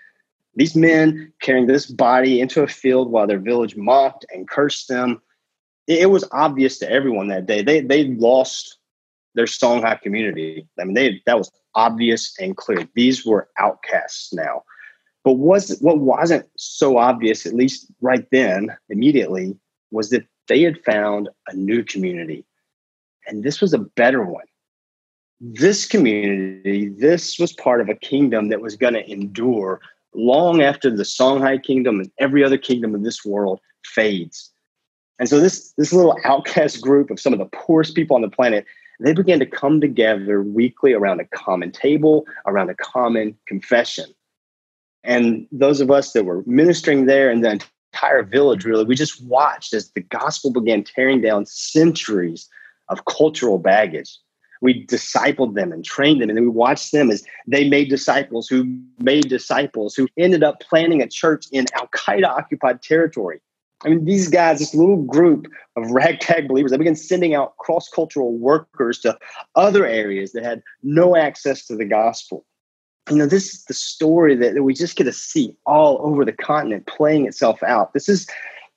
These 0.56 0.76
men 0.76 1.32
carrying 1.40 1.66
this 1.66 1.86
body 1.86 2.40
into 2.40 2.62
a 2.62 2.68
field 2.68 3.10
while 3.10 3.26
their 3.26 3.38
village 3.38 3.76
mocked 3.76 4.26
and 4.32 4.48
cursed 4.48 4.88
them. 4.88 5.20
It 5.86 6.10
was 6.10 6.24
obvious 6.32 6.78
to 6.78 6.90
everyone 6.90 7.28
that 7.28 7.46
day. 7.46 7.62
They 7.62 7.80
they 7.80 8.04
lost 8.04 8.78
their 9.34 9.46
Songhai 9.46 10.00
community. 10.00 10.66
I 10.80 10.84
mean, 10.84 10.94
they 10.94 11.22
that 11.26 11.38
was 11.38 11.50
obvious 11.74 12.34
and 12.38 12.56
clear. 12.56 12.88
These 12.94 13.26
were 13.26 13.48
outcasts 13.58 14.32
now. 14.32 14.62
But 15.24 15.34
was 15.34 15.76
what 15.80 15.98
wasn't 15.98 16.46
so 16.56 16.98
obvious, 16.98 17.46
at 17.46 17.54
least 17.54 17.90
right 18.00 18.26
then, 18.30 18.76
immediately, 18.88 19.56
was 19.90 20.10
that 20.10 20.26
they 20.48 20.62
had 20.62 20.82
found 20.84 21.28
a 21.48 21.54
new 21.54 21.82
community. 21.82 22.44
And 23.26 23.42
this 23.42 23.60
was 23.60 23.72
a 23.72 23.78
better 23.78 24.22
one. 24.22 24.44
This 25.46 25.84
community, 25.84 26.88
this 26.88 27.38
was 27.38 27.52
part 27.52 27.82
of 27.82 27.90
a 27.90 27.94
kingdom 27.94 28.48
that 28.48 28.62
was 28.62 28.76
going 28.76 28.94
to 28.94 29.06
endure 29.10 29.78
long 30.14 30.62
after 30.62 30.88
the 30.88 31.02
Songhai 31.02 31.62
kingdom 31.62 32.00
and 32.00 32.10
every 32.18 32.42
other 32.42 32.56
kingdom 32.56 32.94
of 32.94 33.04
this 33.04 33.26
world 33.26 33.60
fades. 33.84 34.50
And 35.18 35.28
so 35.28 35.40
this, 35.40 35.74
this 35.76 35.92
little 35.92 36.16
outcast 36.24 36.80
group 36.80 37.10
of 37.10 37.20
some 37.20 37.34
of 37.34 37.38
the 37.38 37.50
poorest 37.52 37.94
people 37.94 38.16
on 38.16 38.22
the 38.22 38.30
planet, 38.30 38.64
they 39.00 39.12
began 39.12 39.38
to 39.38 39.44
come 39.44 39.82
together 39.82 40.42
weekly 40.42 40.94
around 40.94 41.20
a 41.20 41.26
common 41.26 41.70
table, 41.72 42.24
around 42.46 42.70
a 42.70 42.74
common 42.74 43.36
confession. 43.46 44.06
And 45.02 45.46
those 45.52 45.82
of 45.82 45.90
us 45.90 46.12
that 46.12 46.24
were 46.24 46.42
ministering 46.46 47.04
there 47.04 47.28
and 47.28 47.44
the 47.44 47.60
entire 47.92 48.22
village, 48.22 48.64
really, 48.64 48.84
we 48.84 48.94
just 48.94 49.22
watched 49.22 49.74
as 49.74 49.90
the 49.90 50.00
gospel 50.00 50.50
began 50.50 50.84
tearing 50.84 51.20
down 51.20 51.44
centuries 51.44 52.48
of 52.88 53.04
cultural 53.04 53.58
baggage 53.58 54.16
we 54.64 54.86
discipled 54.86 55.54
them 55.54 55.72
and 55.72 55.84
trained 55.84 56.22
them 56.22 56.30
and 56.30 56.38
then 56.38 56.44
we 56.44 56.50
watched 56.50 56.90
them 56.90 57.10
as 57.10 57.22
they 57.46 57.68
made 57.68 57.90
disciples 57.90 58.48
who 58.48 58.64
made 58.98 59.28
disciples 59.28 59.94
who 59.94 60.08
ended 60.16 60.42
up 60.42 60.58
planting 60.60 61.02
a 61.02 61.06
church 61.06 61.44
in 61.52 61.66
al-qaeda 61.74 62.24
occupied 62.24 62.80
territory. 62.80 63.42
I 63.84 63.90
mean 63.90 64.06
these 64.06 64.28
guys 64.28 64.60
this 64.60 64.74
little 64.74 65.02
group 65.02 65.48
of 65.76 65.90
ragtag 65.90 66.48
believers 66.48 66.70
they 66.70 66.78
began 66.78 66.96
sending 66.96 67.34
out 67.34 67.58
cross-cultural 67.58 68.38
workers 68.38 68.98
to 69.00 69.18
other 69.54 69.84
areas 69.84 70.32
that 70.32 70.44
had 70.44 70.62
no 70.82 71.14
access 71.14 71.66
to 71.66 71.76
the 71.76 71.84
gospel. 71.84 72.46
You 73.10 73.16
know 73.16 73.26
this 73.26 73.52
is 73.52 73.64
the 73.66 73.74
story 73.74 74.34
that, 74.34 74.54
that 74.54 74.62
we 74.62 74.72
just 74.72 74.96
get 74.96 75.04
to 75.04 75.12
see 75.12 75.54
all 75.66 76.00
over 76.00 76.24
the 76.24 76.32
continent 76.32 76.86
playing 76.86 77.26
itself 77.26 77.62
out. 77.62 77.92
This 77.92 78.08
is 78.08 78.26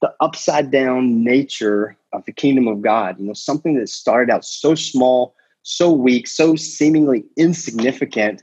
the 0.02 0.14
upside 0.20 0.70
down 0.70 1.24
nature 1.24 1.96
of 2.12 2.26
the 2.26 2.32
kingdom 2.32 2.68
of 2.68 2.82
god 2.82 3.20
you 3.20 3.26
know 3.26 3.34
something 3.34 3.76
that 3.78 3.90
started 3.90 4.32
out 4.32 4.46
so 4.46 4.76
small 4.76 5.34
so 5.68 5.92
weak, 5.92 6.28
so 6.28 6.56
seemingly 6.56 7.26
insignificant, 7.36 8.42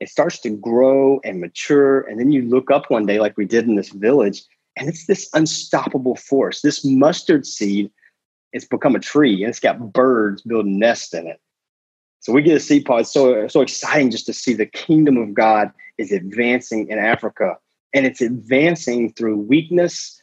it 0.00 0.08
starts 0.08 0.38
to 0.38 0.48
grow 0.48 1.20
and 1.22 1.38
mature. 1.38 2.00
And 2.00 2.18
then 2.18 2.32
you 2.32 2.42
look 2.48 2.70
up 2.70 2.90
one 2.90 3.04
day, 3.04 3.20
like 3.20 3.36
we 3.36 3.44
did 3.44 3.66
in 3.66 3.76
this 3.76 3.90
village, 3.90 4.42
and 4.74 4.88
it's 4.88 5.04
this 5.04 5.28
unstoppable 5.34 6.16
force. 6.16 6.62
This 6.62 6.82
mustard 6.82 7.46
seed, 7.46 7.90
it's 8.54 8.64
become 8.64 8.96
a 8.96 9.00
tree 9.00 9.42
and 9.42 9.50
it's 9.50 9.60
got 9.60 9.92
birds 9.92 10.40
building 10.42 10.78
nests 10.78 11.12
in 11.12 11.26
it. 11.26 11.40
So 12.20 12.32
we 12.32 12.40
get 12.40 12.54
to 12.54 12.60
see, 12.60 12.80
Paul, 12.80 13.00
it's 13.00 13.12
so, 13.12 13.46
so 13.48 13.60
exciting 13.60 14.10
just 14.10 14.24
to 14.24 14.32
see 14.32 14.54
the 14.54 14.64
kingdom 14.64 15.18
of 15.18 15.34
God 15.34 15.70
is 15.98 16.10
advancing 16.10 16.88
in 16.88 16.98
Africa. 16.98 17.58
And 17.92 18.06
it's 18.06 18.22
advancing 18.22 19.12
through 19.12 19.36
weakness, 19.36 20.18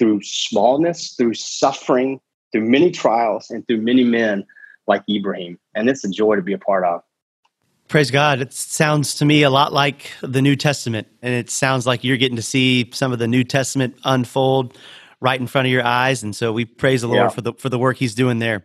through 0.00 0.22
smallness, 0.22 1.14
through 1.14 1.34
suffering, 1.34 2.20
through 2.50 2.68
many 2.68 2.90
trials, 2.90 3.50
and 3.50 3.64
through 3.66 3.82
many 3.82 4.02
men 4.02 4.44
like 4.86 5.02
Ibrahim. 5.08 5.58
And 5.74 5.88
it's 5.88 6.04
a 6.04 6.08
joy 6.08 6.36
to 6.36 6.42
be 6.42 6.52
a 6.52 6.58
part 6.58 6.84
of. 6.84 7.02
Praise 7.88 8.10
God. 8.10 8.40
It 8.40 8.52
sounds 8.52 9.14
to 9.16 9.24
me 9.24 9.42
a 9.42 9.50
lot 9.50 9.72
like 9.72 10.10
the 10.20 10.42
New 10.42 10.56
Testament. 10.56 11.06
And 11.22 11.32
it 11.34 11.50
sounds 11.50 11.86
like 11.86 12.02
you're 12.02 12.16
getting 12.16 12.36
to 12.36 12.42
see 12.42 12.90
some 12.92 13.12
of 13.12 13.18
the 13.18 13.28
New 13.28 13.44
Testament 13.44 13.96
unfold 14.04 14.76
right 15.20 15.40
in 15.40 15.46
front 15.46 15.66
of 15.66 15.72
your 15.72 15.84
eyes. 15.84 16.22
And 16.22 16.34
so 16.34 16.52
we 16.52 16.64
praise 16.64 17.02
the 17.02 17.08
Lord 17.08 17.32
for 17.32 17.40
the 17.40 17.52
for 17.54 17.68
the 17.68 17.78
work 17.78 17.96
he's 17.96 18.14
doing 18.14 18.38
there. 18.38 18.64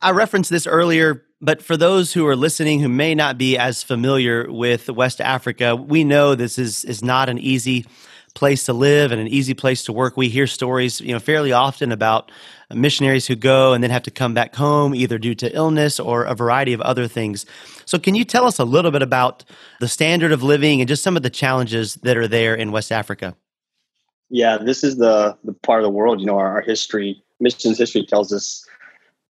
I 0.00 0.10
referenced 0.10 0.50
this 0.50 0.66
earlier, 0.66 1.24
but 1.40 1.62
for 1.62 1.76
those 1.76 2.12
who 2.12 2.26
are 2.26 2.36
listening 2.36 2.80
who 2.80 2.88
may 2.88 3.14
not 3.14 3.38
be 3.38 3.56
as 3.56 3.82
familiar 3.82 4.50
with 4.50 4.88
West 4.90 5.20
Africa, 5.20 5.76
we 5.76 6.04
know 6.04 6.34
this 6.34 6.58
is 6.58 6.84
is 6.84 7.02
not 7.02 7.28
an 7.28 7.38
easy 7.38 7.86
place 8.34 8.64
to 8.64 8.72
live 8.72 9.12
and 9.12 9.20
an 9.20 9.28
easy 9.28 9.54
place 9.54 9.84
to 9.84 9.92
work. 9.92 10.16
We 10.16 10.28
hear 10.28 10.46
stories, 10.46 11.00
you 11.00 11.12
know, 11.12 11.20
fairly 11.20 11.52
often 11.52 11.92
about 11.92 12.30
missionaries 12.72 13.26
who 13.26 13.36
go 13.36 13.72
and 13.72 13.82
then 13.82 13.90
have 13.90 14.02
to 14.02 14.10
come 14.10 14.34
back 14.34 14.54
home 14.54 14.94
either 14.94 15.18
due 15.18 15.34
to 15.36 15.54
illness 15.54 16.00
or 16.00 16.24
a 16.24 16.34
variety 16.34 16.72
of 16.72 16.80
other 16.80 17.06
things. 17.06 17.46
So 17.84 17.98
can 17.98 18.14
you 18.14 18.24
tell 18.24 18.46
us 18.46 18.58
a 18.58 18.64
little 18.64 18.90
bit 18.90 19.02
about 19.02 19.44
the 19.80 19.88
standard 19.88 20.32
of 20.32 20.42
living 20.42 20.80
and 20.80 20.88
just 20.88 21.02
some 21.02 21.16
of 21.16 21.22
the 21.22 21.30
challenges 21.30 21.94
that 21.96 22.16
are 22.16 22.28
there 22.28 22.54
in 22.54 22.72
West 22.72 22.90
Africa? 22.90 23.36
Yeah, 24.30 24.58
this 24.58 24.82
is 24.82 24.96
the 24.96 25.36
the 25.44 25.52
part 25.52 25.80
of 25.80 25.84
the 25.84 25.90
world, 25.90 26.18
you 26.18 26.26
know, 26.26 26.38
our, 26.38 26.56
our 26.56 26.60
history, 26.62 27.22
missions 27.38 27.78
history 27.78 28.04
tells 28.04 28.32
us 28.32 28.66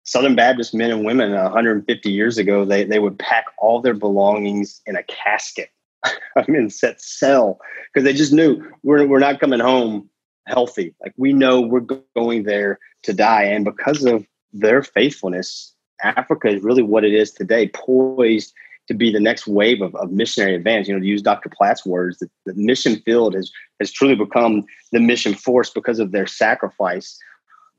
Southern 0.04 0.34
Baptist 0.34 0.74
men 0.74 0.90
and 0.90 1.04
women 1.04 1.32
uh, 1.32 1.44
150 1.44 2.10
years 2.10 2.38
ago, 2.38 2.64
they, 2.64 2.84
they 2.84 2.98
would 2.98 3.18
pack 3.18 3.46
all 3.58 3.80
their 3.80 3.94
belongings 3.94 4.80
in 4.86 4.96
a 4.96 5.02
casket 5.04 5.70
I 6.36 6.44
mean, 6.48 6.70
set 6.70 7.00
sail 7.00 7.58
because 7.92 8.04
they 8.04 8.12
just 8.12 8.32
knew 8.32 8.62
we're, 8.82 9.06
we're 9.06 9.18
not 9.18 9.40
coming 9.40 9.60
home 9.60 10.08
healthy. 10.46 10.94
Like 11.02 11.14
we 11.16 11.32
know 11.32 11.60
we're 11.60 11.86
going 12.16 12.44
there 12.44 12.78
to 13.02 13.12
die. 13.12 13.44
And 13.44 13.64
because 13.64 14.04
of 14.04 14.26
their 14.52 14.82
faithfulness, 14.82 15.74
Africa 16.02 16.48
is 16.48 16.62
really 16.62 16.82
what 16.82 17.04
it 17.04 17.14
is 17.14 17.32
today, 17.32 17.68
poised 17.68 18.52
to 18.88 18.94
be 18.94 19.12
the 19.12 19.20
next 19.20 19.46
wave 19.46 19.80
of, 19.80 19.94
of 19.94 20.10
missionary 20.10 20.54
advance. 20.54 20.88
You 20.88 20.94
know, 20.94 21.00
to 21.00 21.06
use 21.06 21.22
Dr. 21.22 21.48
Platt's 21.48 21.86
words, 21.86 22.18
the, 22.18 22.28
the 22.46 22.54
mission 22.54 22.96
field 22.96 23.34
has, 23.34 23.50
has 23.78 23.92
truly 23.92 24.16
become 24.16 24.64
the 24.90 25.00
mission 25.00 25.34
force 25.34 25.70
because 25.70 25.98
of 25.98 26.12
their 26.12 26.26
sacrifice. 26.26 27.18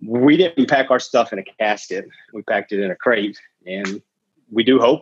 We 0.06 0.38
didn't 0.38 0.70
pack 0.70 0.90
our 0.92 1.00
stuff 1.00 1.34
in 1.34 1.40
a 1.40 1.44
casket. 1.60 2.06
We 2.34 2.42
packed 2.44 2.72
it 2.72 2.80
in 2.80 2.92
a 2.92 2.96
crate. 2.96 3.38
And 3.66 4.02
we 4.52 4.64
do 4.64 4.80
hope 4.80 5.02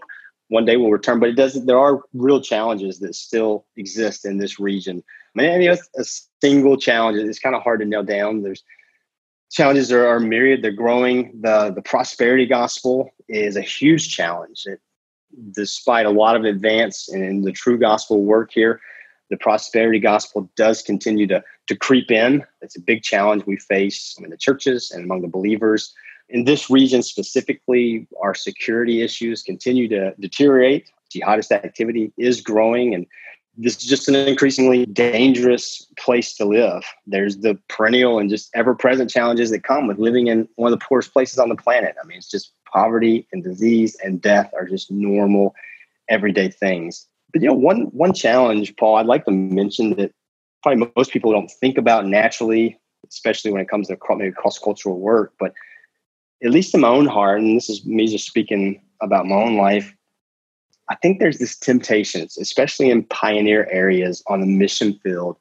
one 0.51 0.65
day 0.65 0.75
will 0.75 0.91
return. 0.91 1.19
But 1.19 1.29
it 1.29 1.35
doesn't. 1.35 1.65
There 1.65 1.79
are 1.79 2.01
real 2.13 2.41
challenges 2.41 2.99
that 2.99 3.15
still 3.15 3.65
exist 3.77 4.25
in 4.25 4.37
this 4.37 4.59
region. 4.59 5.01
I 5.35 5.41
mean, 5.41 5.69
a 5.71 6.03
single 6.41 6.75
challenge. 6.75 7.17
It's 7.17 7.39
kind 7.39 7.55
of 7.55 7.63
hard 7.63 7.79
to 7.79 7.85
nail 7.85 8.03
down. 8.03 8.43
There's 8.43 8.61
challenges 9.49 9.93
are, 9.93 10.05
are 10.05 10.19
myriad. 10.19 10.61
They're 10.61 10.71
growing. 10.71 11.31
the 11.41 11.71
The 11.73 11.81
prosperity 11.81 12.45
gospel 12.45 13.11
is 13.29 13.55
a 13.55 13.61
huge 13.61 14.13
challenge. 14.13 14.63
It, 14.65 14.81
despite 15.55 16.05
a 16.05 16.09
lot 16.09 16.35
of 16.35 16.43
advance 16.43 17.07
in, 17.07 17.23
in 17.23 17.41
the 17.43 17.53
true 17.53 17.77
gospel 17.77 18.21
work 18.21 18.51
here, 18.51 18.81
the 19.29 19.37
prosperity 19.37 19.99
gospel 19.99 20.51
does 20.57 20.81
continue 20.81 21.27
to, 21.27 21.41
to 21.67 21.75
creep 21.77 22.11
in. 22.11 22.43
It's 22.61 22.75
a 22.75 22.81
big 22.81 23.03
challenge 23.03 23.45
we 23.45 23.55
face 23.55 24.17
in 24.21 24.29
the 24.29 24.35
churches 24.35 24.91
and 24.91 25.05
among 25.05 25.21
the 25.21 25.29
believers. 25.29 25.93
In 26.31 26.45
this 26.45 26.69
region 26.69 27.03
specifically, 27.03 28.07
our 28.21 28.33
security 28.33 29.01
issues 29.01 29.43
continue 29.43 29.87
to 29.89 30.13
deteriorate. 30.19 30.89
Jihadist 31.13 31.51
activity 31.51 32.13
is 32.17 32.39
growing, 32.39 32.93
and 32.95 33.05
this 33.57 33.75
is 33.75 33.83
just 33.83 34.07
an 34.07 34.15
increasingly 34.15 34.85
dangerous 34.85 35.85
place 35.99 36.33
to 36.35 36.45
live. 36.45 36.83
There's 37.05 37.37
the 37.37 37.59
perennial 37.67 38.17
and 38.17 38.29
just 38.29 38.49
ever 38.55 38.73
present 38.73 39.09
challenges 39.09 39.51
that 39.51 39.63
come 39.63 39.87
with 39.87 39.99
living 39.99 40.27
in 40.27 40.47
one 40.55 40.71
of 40.71 40.79
the 40.79 40.85
poorest 40.85 41.11
places 41.11 41.37
on 41.37 41.49
the 41.49 41.55
planet. 41.55 41.95
I 42.01 42.07
mean, 42.07 42.17
it's 42.17 42.31
just 42.31 42.53
poverty 42.71 43.27
and 43.33 43.43
disease 43.43 43.97
and 44.01 44.21
death 44.21 44.51
are 44.53 44.65
just 44.65 44.89
normal, 44.89 45.53
everyday 46.07 46.49
things. 46.49 47.07
But 47.33 47.41
you 47.41 47.49
know, 47.49 47.53
one 47.53 47.83
one 47.91 48.13
challenge, 48.13 48.73
Paul, 48.77 48.95
I'd 48.95 49.05
like 49.05 49.25
to 49.25 49.31
mention 49.31 49.95
that 49.95 50.13
probably 50.63 50.89
most 50.95 51.11
people 51.11 51.33
don't 51.33 51.51
think 51.51 51.77
about 51.77 52.05
naturally, 52.05 52.79
especially 53.09 53.51
when 53.51 53.61
it 53.61 53.67
comes 53.67 53.87
to 53.89 53.97
maybe 54.15 54.31
cross 54.31 54.57
cultural 54.59 54.97
work. 54.97 55.33
But 55.37 55.53
at 56.43 56.51
least 56.51 56.73
in 56.73 56.81
my 56.81 56.87
own 56.87 57.05
heart, 57.05 57.39
and 57.39 57.55
this 57.55 57.69
is 57.69 57.85
me 57.85 58.07
just 58.07 58.25
speaking 58.25 58.81
about 59.01 59.25
my 59.25 59.35
own 59.35 59.57
life, 59.57 59.93
I 60.89 60.95
think 60.95 61.19
there's 61.19 61.37
this 61.37 61.57
temptation, 61.57 62.27
especially 62.39 62.89
in 62.89 63.03
pioneer 63.03 63.67
areas 63.71 64.23
on 64.27 64.41
the 64.41 64.47
mission 64.47 64.99
field, 65.03 65.37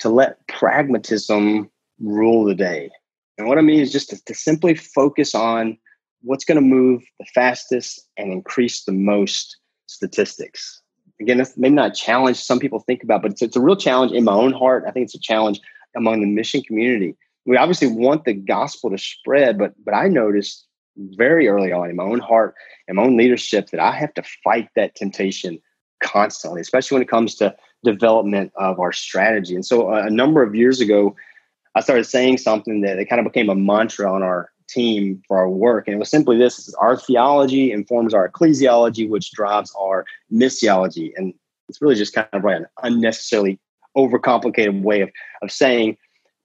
to 0.00 0.08
let 0.08 0.46
pragmatism 0.48 1.70
rule 2.00 2.44
the 2.44 2.54
day. 2.54 2.90
And 3.38 3.46
what 3.46 3.58
I 3.58 3.60
mean 3.60 3.80
is 3.80 3.92
just 3.92 4.10
to, 4.10 4.24
to 4.24 4.34
simply 4.34 4.74
focus 4.74 5.34
on 5.34 5.78
what's 6.22 6.44
going 6.44 6.56
to 6.56 6.62
move 6.62 7.02
the 7.18 7.26
fastest 7.34 8.00
and 8.16 8.32
increase 8.32 8.84
the 8.84 8.92
most 8.92 9.58
statistics. 9.86 10.80
Again, 11.20 11.38
that's 11.38 11.56
maybe 11.56 11.74
not 11.74 11.90
a 11.90 11.94
challenge 11.94 12.36
some 12.36 12.58
people 12.58 12.80
think 12.80 13.02
about, 13.02 13.22
but 13.22 13.32
it's, 13.32 13.42
it's 13.42 13.56
a 13.56 13.60
real 13.60 13.76
challenge 13.76 14.12
in 14.12 14.24
my 14.24 14.32
own 14.32 14.52
heart. 14.52 14.84
I 14.86 14.90
think 14.90 15.04
it's 15.04 15.14
a 15.14 15.20
challenge 15.20 15.60
among 15.96 16.20
the 16.20 16.26
mission 16.26 16.62
community. 16.62 17.16
We 17.44 17.56
obviously 17.56 17.88
want 17.88 18.24
the 18.24 18.34
gospel 18.34 18.90
to 18.90 18.98
spread, 18.98 19.58
but 19.58 19.72
but 19.84 19.94
I 19.94 20.08
noticed 20.08 20.66
very 20.96 21.48
early 21.48 21.72
on 21.72 21.90
in 21.90 21.96
my 21.96 22.04
own 22.04 22.20
heart 22.20 22.54
and 22.86 22.96
my 22.96 23.04
own 23.04 23.16
leadership 23.16 23.70
that 23.70 23.80
I 23.80 23.92
have 23.92 24.12
to 24.14 24.22
fight 24.44 24.68
that 24.76 24.94
temptation 24.94 25.58
constantly, 26.02 26.60
especially 26.60 26.96
when 26.96 27.02
it 27.02 27.08
comes 27.08 27.34
to 27.36 27.54
development 27.84 28.52
of 28.56 28.78
our 28.78 28.92
strategy. 28.92 29.54
And 29.54 29.64
so 29.64 29.92
uh, 29.92 30.02
a 30.06 30.10
number 30.10 30.42
of 30.42 30.54
years 30.54 30.80
ago, 30.80 31.16
I 31.74 31.80
started 31.80 32.04
saying 32.04 32.38
something 32.38 32.82
that 32.82 32.98
it 32.98 33.06
kind 33.06 33.20
of 33.24 33.32
became 33.32 33.48
a 33.48 33.54
mantra 33.54 34.12
on 34.12 34.22
our 34.22 34.50
team 34.68 35.22
for 35.26 35.38
our 35.38 35.48
work. 35.48 35.86
And 35.86 35.96
it 35.96 35.98
was 35.98 36.10
simply 36.10 36.36
this 36.36 36.72
our 36.74 36.96
theology 36.96 37.72
informs 37.72 38.14
our 38.14 38.28
ecclesiology, 38.28 39.08
which 39.08 39.32
drives 39.32 39.74
our 39.78 40.04
missiology. 40.32 41.12
And 41.16 41.34
it's 41.68 41.80
really 41.80 41.94
just 41.94 42.14
kind 42.14 42.28
of 42.32 42.44
an 42.44 42.66
unnecessarily 42.82 43.58
overcomplicated 43.96 44.82
way 44.82 45.00
of, 45.00 45.10
of 45.42 45.50
saying, 45.50 45.96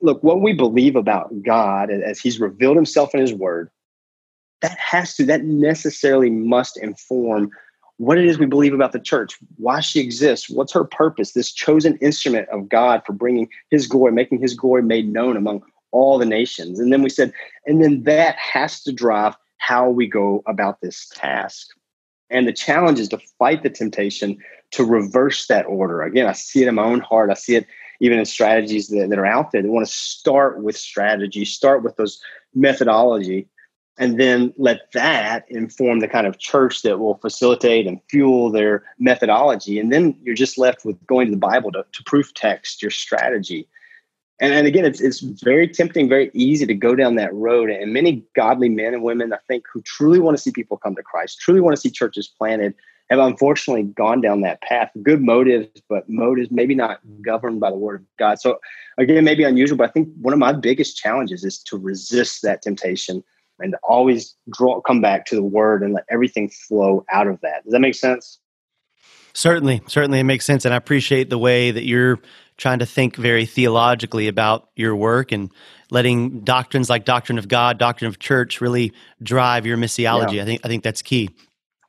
look, 0.02 0.22
what 0.24 0.42
we 0.42 0.54
believe 0.54 0.96
about 0.96 1.44
God 1.44 1.90
as 1.90 2.20
he's 2.20 2.40
revealed 2.40 2.76
himself 2.76 3.14
in 3.14 3.22
his 3.22 3.34
word, 3.34 3.70
that 4.62 4.78
has 4.78 5.16
to, 5.16 5.26
that 5.26 5.44
necessarily 5.44 6.30
must 6.30 6.78
inform 6.78 7.52
what 7.98 8.18
it 8.18 8.26
is 8.26 8.38
we 8.38 8.46
believe 8.46 8.74
about 8.74 8.92
the 8.92 9.00
church, 9.00 9.38
why 9.58 9.80
she 9.80 10.00
exists, 10.00 10.50
what's 10.50 10.74
her 10.74 10.84
purpose, 10.84 11.32
this 11.32 11.52
chosen 11.52 11.98
instrument 11.98 12.48
of 12.50 12.70
God 12.70 13.02
for 13.06 13.14
bringing 13.14 13.50
his 13.72 13.88
glory, 13.88 14.12
making 14.12 14.40
his 14.40 14.54
glory 14.54 14.84
made 14.84 15.12
known 15.12 15.36
among 15.36 15.64
all 15.92 16.20
the 16.20 16.26
nations. 16.26 16.80
And 16.80 16.94
then 16.94 17.02
we 17.02 17.10
said, 17.10 17.34
and 17.66 17.84
then 17.84 18.04
that 18.04 18.36
has 18.36 18.84
to 18.84 18.92
drive 18.92 19.36
how 19.58 19.90
we 19.90 20.08
go 20.08 20.44
about 20.46 20.80
this 20.82 21.10
task. 21.16 21.68
And 22.30 22.48
the 22.48 22.54
challenge 22.54 23.00
is 23.00 23.10
to 23.10 23.20
fight 23.40 23.64
the 23.64 23.70
temptation 23.70 24.38
to 24.72 24.84
reverse 24.84 25.48
that 25.48 25.66
order. 25.66 26.04
Again, 26.04 26.28
I 26.28 26.34
see 26.34 26.62
it 26.62 26.68
in 26.68 26.76
my 26.76 26.84
own 26.84 27.00
heart. 27.00 27.32
I 27.32 27.36
see 27.36 27.56
it 27.56 27.66
even 28.00 28.20
in 28.20 28.26
strategies 28.26 28.88
that, 28.90 29.10
that 29.10 29.20
are 29.20 29.26
out 29.26 29.52
there. 29.52 29.62
They 29.62 29.70
want 29.70 29.88
to 29.88 29.94
start 29.94 30.62
with 30.62 30.78
strategy, 30.78 31.46
start 31.46 31.84
with 31.84 31.96
those 31.96 32.22
methodology, 32.54 33.48
and 33.98 34.20
then 34.20 34.54
let 34.58 34.92
that 34.94 35.46
inform 35.50 36.00
the 36.00 36.08
kind 36.08 36.28
of 36.28 36.38
church 36.38 36.84
that 36.84 37.00
will 37.00 37.16
facilitate 37.16 37.88
and 37.88 38.00
fuel 38.10 38.52
their 38.52 38.84
methodology. 39.00 39.80
And 39.80 39.92
then 39.92 40.16
you're 40.22 40.36
just 40.36 40.58
left 40.58 40.86
with 40.86 41.04
going 41.08 41.28
to 41.28 41.32
the 41.32 41.38
Bible 41.38 41.72
to, 41.72 41.84
to 41.92 42.04
proof 42.04 42.34
text 42.34 42.82
your 42.82 42.92
strategy. 42.92 43.68
And, 44.40 44.54
and 44.54 44.68
again, 44.68 44.86
it's, 44.86 45.02
it's 45.02 45.22
very 45.22 45.68
tempting, 45.68 46.08
very 46.08 46.30
easy 46.36 46.68
to 46.68 46.76
go 46.76 46.94
down 46.94 47.16
that 47.16 47.34
road. 47.34 47.72
And 47.72 47.92
many 47.92 48.24
godly 48.36 48.70
men 48.70 48.94
and 48.94 49.02
women, 49.02 49.34
I 49.34 49.40
think, 49.48 49.66
who 49.72 49.82
truly 49.82 50.20
want 50.20 50.38
to 50.38 50.44
see 50.44 50.52
people 50.52 50.78
come 50.78 50.96
to 50.96 51.02
Christ, 51.02 51.40
truly 51.40 51.60
want 51.60 51.76
to 51.76 51.82
see 51.82 51.90
churches 51.90 52.28
planted, 52.28 52.76
have 53.10 53.20
unfortunately 53.20 53.84
gone 53.84 54.22
down 54.22 54.42
that 54.42 54.62
path. 54.62 54.92
Good 55.02 55.22
motives, 55.22 55.70
but 55.90 56.10
motives 56.10 56.50
maybe 56.52 56.76
not 56.76 57.00
governed 57.22 57.60
by 57.60 57.72
the 57.72 57.78
word 57.78 58.02
of 58.02 58.08
God. 58.20 58.40
So, 58.40 58.60
again, 58.98 59.24
maybe 59.24 59.44
unusual, 59.44 59.78
but 59.78 59.90
I 59.90 59.92
think 59.92 60.10
one 60.22 60.34
of 60.34 60.40
my 60.40 60.54
biggest 60.54 60.98
challenges 60.98 61.44
is 61.44 61.60
to 61.64 61.78
resist 61.78 62.42
that 62.44 62.62
temptation 62.62 63.24
and 63.60 63.74
to 63.74 63.80
always 63.84 64.36
draw 64.52 64.82
come 64.82 65.02
back 65.02 65.26
to 65.28 65.36
the 65.36 65.44
word 65.44 65.84
and 65.84 65.94
let 65.94 66.06
everything 66.10 66.50
flow 66.50 67.06
out 67.12 67.28
of 67.28 67.40
that. 67.42 67.64
Does 67.64 67.74
that 67.74 67.80
make 67.80 67.96
sense? 67.96 68.40
Certainly, 69.34 69.84
certainly 69.88 70.20
it 70.20 70.24
makes 70.24 70.46
sense. 70.46 70.66
And 70.66 70.74
I 70.74 70.78
appreciate 70.78 71.30
the 71.30 71.38
way 71.38 71.72
that 71.72 71.86
you're 71.86 72.20
trying 72.58 72.80
to 72.80 72.86
think 72.86 73.16
very 73.16 73.46
theologically 73.46 74.28
about 74.28 74.70
your 74.76 74.96
work 74.96 75.32
and 75.32 75.52
letting 75.92 76.42
doctrines 76.42 76.90
like 76.90 77.06
doctrine 77.06 77.38
of 77.38 77.48
God, 77.48 77.78
doctrine 77.78 78.08
of 78.08 78.18
church 78.20 78.62
really 78.62 78.94
drive 79.22 79.66
your 79.66 79.78
missiology. 79.78 80.34
Yeah. 80.34 80.42
I 80.42 80.46
think 80.46 80.62
I 80.64 80.68
think 80.68 80.84
that's 80.84 81.04
key. 81.04 81.30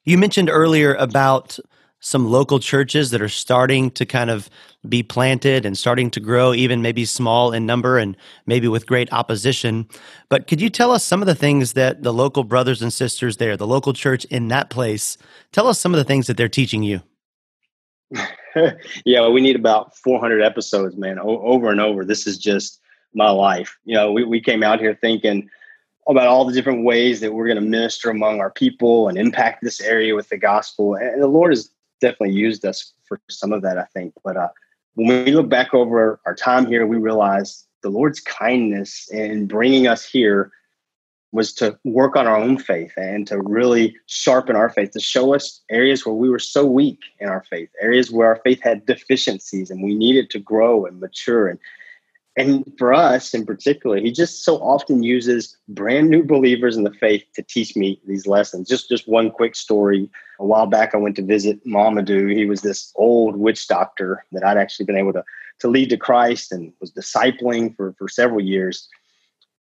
You 0.08 0.16
mentioned 0.16 0.48
earlier 0.48 0.94
about 0.94 1.58
some 2.00 2.30
local 2.30 2.60
churches 2.60 3.10
that 3.10 3.20
are 3.20 3.28
starting 3.28 3.90
to 3.90 4.06
kind 4.06 4.30
of 4.30 4.48
be 4.88 5.02
planted 5.02 5.66
and 5.66 5.76
starting 5.76 6.10
to 6.12 6.18
grow, 6.18 6.54
even 6.54 6.80
maybe 6.80 7.04
small 7.04 7.52
in 7.52 7.66
number 7.66 7.98
and 7.98 8.16
maybe 8.46 8.68
with 8.68 8.86
great 8.86 9.12
opposition. 9.12 9.86
But 10.30 10.46
could 10.46 10.62
you 10.62 10.70
tell 10.70 10.92
us 10.92 11.04
some 11.04 11.20
of 11.20 11.26
the 11.26 11.34
things 11.34 11.74
that 11.74 12.04
the 12.04 12.14
local 12.14 12.42
brothers 12.42 12.80
and 12.80 12.90
sisters 12.90 13.36
there, 13.36 13.54
the 13.54 13.66
local 13.66 13.92
church 13.92 14.24
in 14.30 14.48
that 14.48 14.70
place, 14.70 15.18
tell 15.52 15.68
us 15.68 15.78
some 15.78 15.92
of 15.92 15.98
the 15.98 16.04
things 16.04 16.26
that 16.26 16.38
they're 16.38 16.48
teaching 16.48 16.82
you? 16.82 17.02
yeah, 19.04 19.28
we 19.28 19.42
need 19.42 19.56
about 19.56 19.94
400 19.94 20.40
episodes, 20.40 20.96
man, 20.96 21.18
o- 21.18 21.42
over 21.42 21.68
and 21.68 21.82
over. 21.82 22.02
This 22.02 22.26
is 22.26 22.38
just 22.38 22.80
my 23.12 23.28
life. 23.28 23.76
You 23.84 23.96
know, 23.96 24.12
we, 24.12 24.24
we 24.24 24.40
came 24.40 24.62
out 24.62 24.80
here 24.80 24.94
thinking 24.98 25.50
about 26.08 26.26
all 26.26 26.44
the 26.44 26.52
different 26.52 26.84
ways 26.84 27.20
that 27.20 27.34
we're 27.34 27.46
going 27.46 27.62
to 27.62 27.68
minister 27.68 28.10
among 28.10 28.40
our 28.40 28.50
people 28.50 29.08
and 29.08 29.18
impact 29.18 29.62
this 29.62 29.80
area 29.80 30.14
with 30.14 30.28
the 30.30 30.38
gospel. 30.38 30.94
And 30.94 31.22
the 31.22 31.26
Lord 31.26 31.52
has 31.52 31.70
definitely 32.00 32.34
used 32.34 32.64
us 32.64 32.94
for 33.04 33.20
some 33.28 33.52
of 33.52 33.62
that, 33.62 33.78
I 33.78 33.84
think. 33.84 34.14
But 34.24 34.36
uh, 34.36 34.48
when 34.94 35.24
we 35.24 35.32
look 35.32 35.48
back 35.48 35.74
over 35.74 36.18
our 36.24 36.34
time 36.34 36.66
here, 36.66 36.86
we 36.86 36.96
realize 36.96 37.66
the 37.82 37.90
Lord's 37.90 38.20
kindness 38.20 39.08
in 39.10 39.46
bringing 39.46 39.86
us 39.86 40.04
here 40.04 40.50
was 41.30 41.52
to 41.52 41.78
work 41.84 42.16
on 42.16 42.26
our 42.26 42.36
own 42.36 42.58
faith 42.58 42.92
and 42.96 43.26
to 43.26 43.38
really 43.42 43.94
sharpen 44.06 44.56
our 44.56 44.70
faith, 44.70 44.92
to 44.92 45.00
show 45.00 45.34
us 45.34 45.60
areas 45.70 46.06
where 46.06 46.14
we 46.14 46.30
were 46.30 46.38
so 46.38 46.64
weak 46.64 47.00
in 47.20 47.28
our 47.28 47.44
faith, 47.50 47.68
areas 47.82 48.10
where 48.10 48.28
our 48.28 48.40
faith 48.42 48.62
had 48.62 48.86
deficiencies 48.86 49.70
and 49.70 49.82
we 49.82 49.94
needed 49.94 50.30
to 50.30 50.38
grow 50.38 50.86
and 50.86 51.00
mature 51.00 51.48
and 51.48 51.58
and 52.38 52.72
for 52.78 52.94
us 52.94 53.34
in 53.34 53.44
particular, 53.44 53.98
he 53.98 54.12
just 54.12 54.44
so 54.44 54.58
often 54.58 55.02
uses 55.02 55.56
brand 55.68 56.08
new 56.08 56.22
believers 56.22 56.76
in 56.76 56.84
the 56.84 56.92
faith 56.92 57.24
to 57.34 57.42
teach 57.42 57.74
me 57.74 58.00
these 58.06 58.28
lessons. 58.28 58.68
Just 58.68 58.88
just 58.88 59.08
one 59.08 59.30
quick 59.30 59.56
story. 59.56 60.08
A 60.38 60.46
while 60.46 60.66
back, 60.66 60.94
I 60.94 60.98
went 60.98 61.16
to 61.16 61.22
visit 61.22 61.66
Mamadou. 61.66 62.32
He 62.32 62.46
was 62.46 62.62
this 62.62 62.92
old 62.94 63.36
witch 63.36 63.66
doctor 63.66 64.24
that 64.30 64.44
I'd 64.44 64.56
actually 64.56 64.86
been 64.86 64.96
able 64.96 65.12
to, 65.14 65.24
to 65.58 65.68
lead 65.68 65.90
to 65.90 65.96
Christ 65.96 66.52
and 66.52 66.72
was 66.80 66.92
discipling 66.92 67.74
for, 67.76 67.92
for 67.98 68.08
several 68.08 68.40
years. 68.40 68.88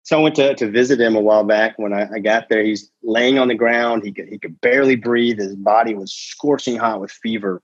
So 0.05 0.19
I 0.19 0.23
went 0.23 0.37
to, 0.37 0.55
to 0.55 0.71
visit 0.71 1.01
him 1.01 1.17
a 1.17 1.21
while 1.21 1.45
back. 1.45 1.77
When 1.77 1.93
I, 1.93 2.09
I 2.15 2.19
got 2.21 2.49
there, 2.49 2.63
he's 2.63 2.89
laying 3.03 3.41
on 3.41 3.49
the 3.49 3.57
ground. 3.57 4.05
He 4.05 4.13
could, 4.13 4.29
he 4.29 4.39
could 4.39 4.61
barely 4.61 4.95
breathe. 4.95 5.41
His 5.41 5.57
body 5.57 5.95
was 5.95 6.13
scorching 6.13 6.77
hot 6.77 7.01
with 7.01 7.11
fever. 7.11 7.63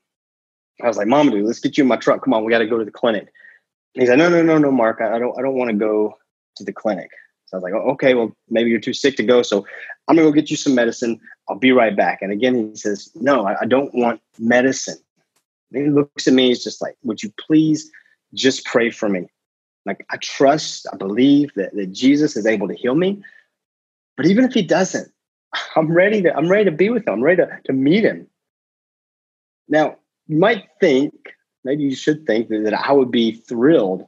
I 0.82 0.88
was 0.88 0.96
like, 0.96 1.06
Mamadou, 1.06 1.46
let's 1.46 1.60
get 1.60 1.78
you 1.78 1.84
in 1.84 1.88
my 1.88 1.96
truck. 1.96 2.24
Come 2.24 2.34
on, 2.34 2.44
we 2.44 2.50
got 2.50 2.58
to 2.58 2.66
go 2.66 2.78
to 2.78 2.84
the 2.84 2.90
clinic. 2.90 3.32
And 3.96 4.02
he's 4.02 4.10
like, 4.10 4.18
no, 4.18 4.28
no, 4.28 4.42
no, 4.42 4.58
no, 4.58 4.70
Mark, 4.70 5.00
I 5.00 5.18
don't, 5.18 5.36
I 5.38 5.42
don't 5.42 5.54
want 5.54 5.70
to 5.70 5.76
go 5.76 6.18
to 6.56 6.64
the 6.64 6.72
clinic. 6.72 7.08
So 7.46 7.56
I 7.56 7.58
was 7.58 7.62
like, 7.62 7.72
oh, 7.72 7.92
okay, 7.92 8.12
well, 8.12 8.36
maybe 8.50 8.68
you're 8.68 8.78
too 8.78 8.92
sick 8.92 9.16
to 9.16 9.22
go. 9.22 9.40
So 9.40 9.66
I'm 10.06 10.16
gonna 10.16 10.28
go 10.28 10.32
get 10.32 10.50
you 10.50 10.56
some 10.56 10.74
medicine. 10.74 11.18
I'll 11.48 11.58
be 11.58 11.72
right 11.72 11.96
back. 11.96 12.20
And 12.20 12.30
again, 12.30 12.72
he 12.72 12.76
says, 12.76 13.10
no, 13.14 13.46
I, 13.46 13.62
I 13.62 13.64
don't 13.64 13.94
want 13.94 14.20
medicine. 14.38 14.98
And 15.72 15.84
he 15.84 15.90
looks 15.90 16.28
at 16.28 16.34
me. 16.34 16.48
He's 16.48 16.62
just 16.62 16.82
like, 16.82 16.96
would 17.04 17.22
you 17.22 17.32
please 17.38 17.90
just 18.34 18.66
pray 18.66 18.90
for 18.90 19.08
me? 19.08 19.28
Like 19.86 20.04
I 20.10 20.18
trust, 20.18 20.86
I 20.92 20.96
believe 20.96 21.54
that, 21.54 21.74
that 21.74 21.92
Jesus 21.92 22.36
is 22.36 22.44
able 22.44 22.68
to 22.68 22.74
heal 22.74 22.94
me. 22.94 23.22
But 24.18 24.26
even 24.26 24.44
if 24.44 24.52
he 24.52 24.62
doesn't, 24.62 25.10
I'm 25.76 25.90
ready 25.90 26.20
to, 26.20 26.36
I'm 26.36 26.50
ready 26.50 26.66
to 26.66 26.76
be 26.76 26.90
with 26.90 27.06
him. 27.06 27.14
I'm 27.14 27.22
ready 27.22 27.42
to, 27.42 27.60
to 27.64 27.72
meet 27.72 28.04
him. 28.04 28.26
Now, 29.68 29.96
you 30.26 30.36
might 30.36 30.64
think 30.80 31.14
maybe 31.66 31.82
you 31.82 31.94
should 31.94 32.26
think 32.26 32.48
that, 32.48 32.64
that 32.64 32.74
I 32.74 32.92
would 32.92 33.10
be 33.10 33.32
thrilled 33.32 34.06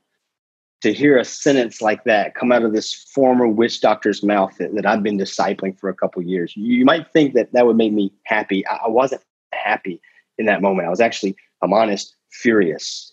to 0.81 0.93
hear 0.93 1.19
a 1.19 1.25
sentence 1.25 1.83
like 1.83 2.05
that 2.05 2.35
come 2.35 2.53
out 2.53 2.63
of 2.63 2.73
this 2.73 2.95
former 2.95 3.49
witch 3.49 3.81
doctor's 3.81 4.23
mouth 4.23 4.57
that, 4.59 4.75
that 4.75 4.87
I've 4.87 5.03
been 5.03 5.19
discipling 5.19 5.79
for 5.79 5.91
a 5.91 5.95
couple 5.95 6.23
years. 6.23 6.57
You, 6.57 6.85
might 6.85 7.13
think 7.13 7.35
that 7.35 7.53
that 7.53 7.67
would 7.67 7.77
make 7.77 7.93
me 7.93 8.13
happy. 8.23 8.67
I, 8.67 8.77
I 8.85 8.89
wasn't 8.89 9.23
happy 9.53 10.01
in 10.39 10.47
that 10.47 10.63
moment. 10.63 10.87
I 10.87 10.91
was 10.91 11.01
actually, 11.01 11.35
I'm 11.63 11.73
honest, 11.73 12.15
furious. 12.31 13.13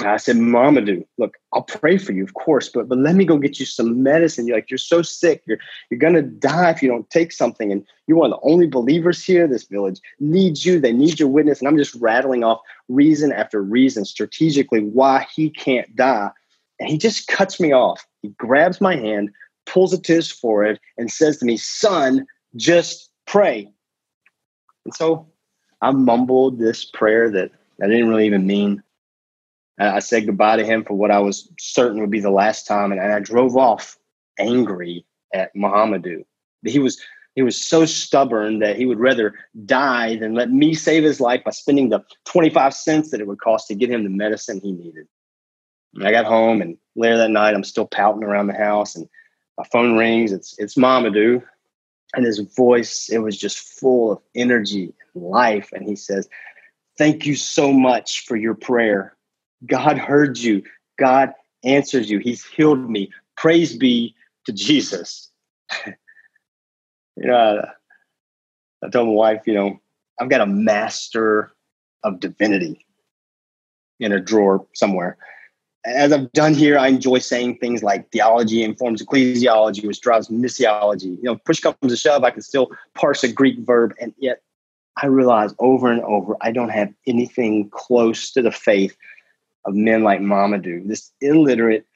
I 0.00 0.16
said, 0.16 0.36
Mamadou, 0.36 1.06
look, 1.18 1.36
I'll 1.52 1.62
pray 1.62 1.98
for 1.98 2.12
you, 2.12 2.24
of 2.24 2.34
course, 2.34 2.68
but 2.68 2.88
but 2.88 2.98
let 2.98 3.14
me 3.14 3.24
go 3.24 3.38
get 3.38 3.60
you 3.60 3.66
some 3.66 4.02
medicine. 4.02 4.46
You're 4.46 4.56
like, 4.56 4.68
you're 4.68 4.78
so 4.78 5.02
sick. 5.02 5.42
You're 5.46 5.58
you're 5.88 6.00
gonna 6.00 6.22
die 6.22 6.70
if 6.70 6.82
you 6.82 6.88
don't 6.88 7.08
take 7.10 7.30
something. 7.30 7.70
And 7.70 7.86
you're 8.06 8.18
one 8.18 8.32
of 8.32 8.40
the 8.40 8.48
only 8.48 8.66
believers 8.66 9.24
here. 9.24 9.46
This 9.46 9.64
village 9.64 10.00
needs 10.18 10.66
you. 10.66 10.80
They 10.80 10.92
need 10.92 11.20
your 11.20 11.28
witness. 11.28 11.60
And 11.60 11.68
I'm 11.68 11.78
just 11.78 11.94
rattling 11.96 12.42
off 12.42 12.60
reason 12.88 13.32
after 13.32 13.62
reason 13.62 14.04
strategically 14.04 14.80
why 14.80 15.26
he 15.32 15.48
can't 15.48 15.94
die. 15.94 16.30
And 16.80 16.88
he 16.88 16.98
just 16.98 17.28
cuts 17.28 17.60
me 17.60 17.72
off. 17.72 18.04
He 18.22 18.28
grabs 18.30 18.80
my 18.80 18.96
hand, 18.96 19.30
pulls 19.64 19.92
it 19.92 20.02
to 20.04 20.14
his 20.14 20.30
forehead, 20.30 20.80
and 20.98 21.10
says 21.10 21.38
to 21.38 21.44
me, 21.44 21.56
Son, 21.56 22.26
just 22.56 23.10
pray. 23.26 23.70
And 24.84 24.94
so 24.94 25.28
I 25.82 25.92
mumbled 25.92 26.58
this 26.58 26.84
prayer 26.84 27.30
that 27.30 27.52
I 27.82 27.86
didn't 27.86 28.08
really 28.08 28.26
even 28.26 28.46
mean. 28.46 28.82
I 29.78 29.98
said 29.98 30.26
goodbye 30.26 30.56
to 30.56 30.64
him 30.64 30.84
for 30.84 30.94
what 30.94 31.10
I 31.10 31.18
was 31.18 31.50
certain 31.58 32.00
would 32.00 32.10
be 32.10 32.20
the 32.20 32.30
last 32.30 32.66
time, 32.66 32.92
and, 32.92 33.00
I 33.00 33.18
drove 33.20 33.56
off 33.56 33.98
angry 34.38 35.04
at 35.32 35.54
Mamadou. 35.54 36.24
He 36.64 36.78
was 36.78 37.00
he 37.34 37.42
was 37.42 37.60
so 37.60 37.84
stubborn 37.84 38.60
that 38.60 38.76
he 38.76 38.86
would 38.86 39.00
rather 39.00 39.34
die 39.66 40.16
than 40.16 40.34
let 40.34 40.50
me 40.50 40.72
save 40.72 41.02
his 41.02 41.20
life 41.20 41.42
by 41.42 41.50
spending 41.50 41.88
the 41.88 42.04
25 42.26 42.72
cents 42.72 43.10
that 43.10 43.20
it 43.20 43.26
would 43.26 43.40
cost 43.40 43.66
to 43.66 43.74
get 43.74 43.90
him 43.90 44.04
the 44.04 44.10
medicine 44.10 44.60
he 44.62 44.70
needed. 44.70 45.08
And 45.94 46.06
I 46.06 46.12
got 46.12 46.26
home 46.26 46.62
and 46.62 46.78
later 46.94 47.16
that 47.18 47.30
night 47.30 47.54
I'm 47.54 47.64
still 47.64 47.86
pouting 47.86 48.22
around 48.22 48.46
the 48.46 48.56
house 48.56 48.94
and 48.94 49.08
my 49.58 49.64
phone 49.72 49.96
rings. 49.96 50.32
It's 50.32 50.56
it's 50.58 50.76
Mamadou. 50.76 51.42
And 52.14 52.24
his 52.24 52.38
voice, 52.38 53.08
it 53.10 53.18
was 53.18 53.36
just 53.36 53.58
full 53.58 54.12
of 54.12 54.22
energy 54.36 54.94
and 55.14 55.24
life. 55.24 55.70
And 55.72 55.84
he 55.84 55.96
says, 55.96 56.28
Thank 56.96 57.26
you 57.26 57.34
so 57.34 57.72
much 57.72 58.24
for 58.24 58.36
your 58.36 58.54
prayer. 58.54 59.16
God 59.66 59.98
heard 59.98 60.38
you. 60.38 60.62
God 60.98 61.32
answers 61.64 62.10
you. 62.10 62.18
He's 62.18 62.44
healed 62.44 62.88
me. 62.90 63.10
Praise 63.36 63.76
be 63.76 64.14
to 64.46 64.52
Jesus. 64.52 65.30
you 65.86 65.96
know, 67.16 67.62
I, 68.82 68.86
I 68.86 68.90
told 68.90 69.08
my 69.08 69.14
wife, 69.14 69.42
you 69.46 69.54
know, 69.54 69.80
I've 70.20 70.28
got 70.28 70.40
a 70.40 70.46
master 70.46 71.52
of 72.02 72.20
divinity 72.20 72.86
in 73.98 74.12
a 74.12 74.20
drawer 74.20 74.66
somewhere. 74.74 75.16
As 75.86 76.12
I've 76.12 76.32
done 76.32 76.54
here, 76.54 76.78
I 76.78 76.88
enjoy 76.88 77.18
saying 77.18 77.58
things 77.58 77.82
like 77.82 78.10
theology 78.10 78.62
informs 78.62 79.02
ecclesiology, 79.02 79.86
which 79.86 80.00
drives 80.00 80.28
missiology. 80.28 81.16
You 81.16 81.24
know, 81.24 81.36
push 81.36 81.60
comes 81.60 81.76
to 81.82 81.96
shove, 81.96 82.24
I 82.24 82.30
can 82.30 82.42
still 82.42 82.70
parse 82.94 83.22
a 83.22 83.30
Greek 83.30 83.58
verb, 83.58 83.94
and 84.00 84.14
yet 84.18 84.40
I 84.96 85.06
realize 85.06 85.54
over 85.58 85.90
and 85.90 86.00
over 86.02 86.36
I 86.40 86.52
don't 86.52 86.70
have 86.70 86.92
anything 87.06 87.68
close 87.70 88.30
to 88.32 88.42
the 88.42 88.52
faith 88.52 88.96
of 89.64 89.74
men 89.74 90.02
like 90.02 90.20
Mamadou, 90.20 90.86
this 90.86 91.10
illiterate 91.20 91.86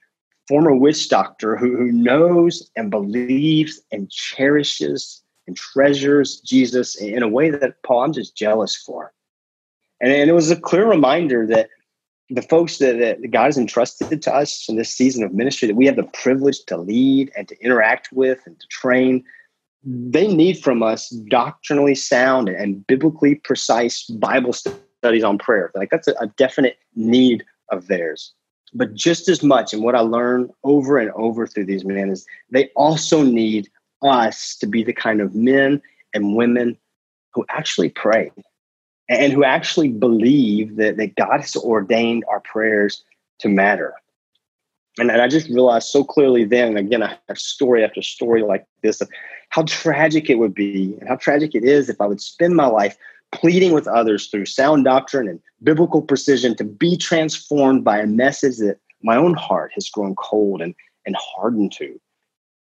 former 0.48 0.74
witch 0.74 1.08
doctor 1.08 1.56
who, 1.56 1.76
who 1.76 1.92
knows 1.92 2.70
and 2.76 2.90
believes 2.90 3.80
and 3.92 4.10
cherishes 4.10 5.22
and 5.46 5.56
treasures 5.56 6.40
Jesus 6.40 6.96
in 6.96 7.22
a 7.22 7.28
way 7.28 7.50
that, 7.50 7.82
Paul, 7.82 8.04
I'm 8.04 8.12
just 8.12 8.36
jealous 8.36 8.74
for. 8.74 9.12
And, 10.00 10.12
and 10.12 10.30
it 10.30 10.32
was 10.32 10.50
a 10.50 10.56
clear 10.56 10.86
reminder 10.86 11.46
that 11.46 11.68
the 12.30 12.42
folks 12.42 12.78
that, 12.78 12.98
that 12.98 13.30
God 13.30 13.44
has 13.44 13.58
entrusted 13.58 14.22
to 14.22 14.34
us 14.34 14.68
in 14.68 14.76
this 14.76 14.94
season 14.94 15.22
of 15.22 15.32
ministry 15.32 15.68
that 15.68 15.76
we 15.76 15.86
have 15.86 15.96
the 15.96 16.02
privilege 16.04 16.64
to 16.66 16.76
lead 16.76 17.30
and 17.36 17.48
to 17.48 17.58
interact 17.62 18.10
with 18.12 18.40
and 18.46 18.58
to 18.58 18.66
train 18.68 19.24
they 19.84 20.26
need 20.26 20.58
from 20.58 20.82
us 20.82 21.08
doctrinally 21.30 21.94
sound 21.94 22.48
and 22.48 22.86
biblically 22.86 23.36
precise 23.36 24.04
bible 24.04 24.52
studies 24.52 25.24
on 25.24 25.38
prayer 25.38 25.70
like 25.74 25.90
that's 25.90 26.08
a, 26.08 26.14
a 26.20 26.26
definite 26.36 26.78
need 26.96 27.44
of 27.70 27.86
theirs. 27.86 28.32
But 28.74 28.94
just 28.94 29.28
as 29.28 29.42
much, 29.42 29.72
and 29.72 29.82
what 29.82 29.94
I 29.94 30.00
learned 30.00 30.50
over 30.64 30.98
and 30.98 31.10
over 31.12 31.46
through 31.46 31.66
these 31.66 31.84
men 31.84 32.10
is 32.10 32.26
they 32.50 32.68
also 32.76 33.22
need 33.22 33.68
us 34.02 34.56
to 34.56 34.66
be 34.66 34.84
the 34.84 34.92
kind 34.92 35.20
of 35.20 35.34
men 35.34 35.80
and 36.14 36.36
women 36.36 36.76
who 37.32 37.44
actually 37.48 37.88
pray 37.88 38.30
and 39.08 39.32
who 39.32 39.44
actually 39.44 39.88
believe 39.88 40.76
that, 40.76 40.96
that 40.98 41.16
God 41.16 41.40
has 41.40 41.56
ordained 41.56 42.24
our 42.28 42.40
prayers 42.40 43.02
to 43.40 43.48
matter. 43.48 43.94
And, 44.98 45.10
and 45.10 45.22
I 45.22 45.28
just 45.28 45.48
realized 45.48 45.88
so 45.88 46.04
clearly 46.04 46.44
then, 46.44 46.76
again, 46.76 47.02
I 47.02 47.16
have 47.28 47.38
story 47.38 47.84
after 47.84 48.02
story 48.02 48.42
like 48.42 48.66
this 48.82 49.00
of 49.00 49.08
how 49.50 49.62
tragic 49.62 50.28
it 50.28 50.34
would 50.34 50.54
be 50.54 50.96
and 51.00 51.08
how 51.08 51.16
tragic 51.16 51.54
it 51.54 51.64
is 51.64 51.88
if 51.88 52.00
I 52.00 52.06
would 52.06 52.20
spend 52.20 52.54
my 52.54 52.66
life 52.66 52.98
pleading 53.32 53.72
with 53.72 53.86
others 53.86 54.28
through 54.28 54.46
sound 54.46 54.84
doctrine 54.84 55.28
and 55.28 55.40
biblical 55.62 56.02
precision 56.02 56.56
to 56.56 56.64
be 56.64 56.96
transformed 56.96 57.84
by 57.84 57.98
a 57.98 58.06
message 58.06 58.58
that 58.58 58.78
my 59.02 59.16
own 59.16 59.34
heart 59.34 59.70
has 59.74 59.88
grown 59.88 60.14
cold 60.16 60.60
and, 60.60 60.74
and 61.06 61.16
hardened 61.18 61.72
to. 61.72 62.00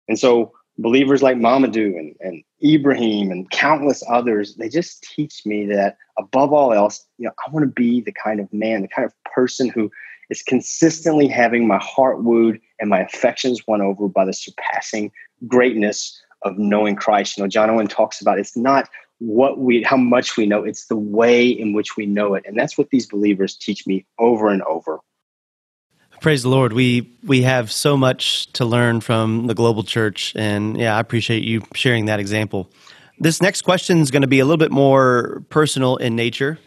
And 0.08 0.18
so 0.18 0.52
believers 0.78 1.22
like 1.22 1.36
Mamadou 1.36 1.98
and, 1.98 2.14
and 2.20 2.42
Ibrahim 2.64 3.30
and 3.30 3.50
countless 3.50 4.02
others, 4.08 4.56
they 4.56 4.68
just 4.68 5.02
teach 5.02 5.44
me 5.46 5.66
that 5.66 5.96
above 6.18 6.52
all 6.52 6.72
else, 6.72 7.06
you 7.18 7.26
know, 7.26 7.32
I 7.46 7.50
want 7.50 7.64
to 7.64 7.72
be 7.72 8.00
the 8.00 8.12
kind 8.12 8.40
of 8.40 8.52
man, 8.52 8.82
the 8.82 8.88
kind 8.88 9.06
of 9.06 9.12
person 9.24 9.68
who 9.68 9.90
is 10.30 10.42
consistently 10.42 11.28
having 11.28 11.66
my 11.66 11.78
heart 11.78 12.24
wooed 12.24 12.60
and 12.80 12.90
my 12.90 13.00
affections 13.00 13.66
won 13.66 13.82
over 13.82 14.08
by 14.08 14.24
the 14.24 14.32
surpassing 14.32 15.12
greatness 15.46 16.20
of 16.42 16.58
knowing 16.58 16.96
Christ. 16.96 17.36
You 17.36 17.44
know, 17.44 17.48
John 17.48 17.70
Owen 17.70 17.88
talks 17.88 18.20
about 18.20 18.38
it's 18.38 18.56
not 18.56 18.88
what 19.18 19.58
we 19.58 19.82
how 19.82 19.96
much 19.96 20.36
we 20.36 20.46
know. 20.46 20.64
It's 20.64 20.86
the 20.86 20.96
way 20.96 21.48
in 21.48 21.72
which 21.72 21.96
we 21.96 22.06
know 22.06 22.34
it. 22.34 22.44
And 22.46 22.58
that's 22.58 22.76
what 22.76 22.90
these 22.90 23.06
believers 23.06 23.56
teach 23.56 23.86
me 23.86 24.06
over 24.18 24.48
and 24.48 24.62
over. 24.62 25.00
Praise 26.20 26.42
the 26.42 26.48
lord. 26.48 26.72
We 26.72 27.16
we 27.24 27.42
have 27.42 27.70
so 27.70 27.96
much 27.96 28.52
to 28.54 28.64
learn 28.64 29.00
from 29.00 29.46
the 29.46 29.54
global 29.54 29.82
church. 29.82 30.32
And 30.36 30.76
yeah 30.76 30.96
i 30.96 31.00
appreciate 31.00 31.44
you 31.44 31.62
sharing 31.74 32.06
that 32.06 32.20
example. 32.20 32.70
This 33.18 33.40
next 33.40 33.62
question 33.62 34.00
is 34.00 34.10
going 34.10 34.22
to 34.22 34.28
be 34.28 34.40
a 34.40 34.44
little 34.44 34.58
bit 34.58 34.72
more 34.72 35.44
personal 35.48 35.96
in 35.96 36.16
nature 36.16 36.58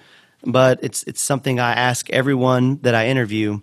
but 0.46 0.80
it's 0.84 1.04
it's 1.04 1.22
something 1.22 1.60
i 1.60 1.74
ask 1.74 2.10
everyone 2.10 2.80
that 2.82 2.96
i 2.96 3.08
interview. 3.08 3.60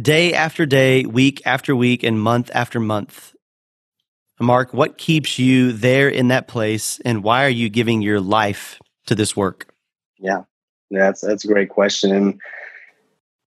Day 0.00 0.32
after 0.32 0.64
day 0.64 1.04
week 1.04 1.42
after 1.44 1.74
week 1.74 2.02
and 2.02 2.20
month 2.20 2.50
after 2.54 2.78
month 2.78 3.34
Mark, 4.40 4.72
what 4.72 4.98
keeps 4.98 5.38
you 5.38 5.72
there 5.72 6.08
in 6.08 6.28
that 6.28 6.48
place, 6.48 7.00
and 7.04 7.22
why 7.22 7.44
are 7.44 7.50
you 7.50 7.68
giving 7.68 8.02
your 8.02 8.20
life 8.20 8.78
to 9.06 9.14
this 9.14 9.36
work? 9.36 9.74
Yeah, 10.18 10.42
that's 10.90 11.20
that's 11.20 11.44
a 11.44 11.48
great 11.48 11.68
question, 11.70 12.14
and 12.14 12.40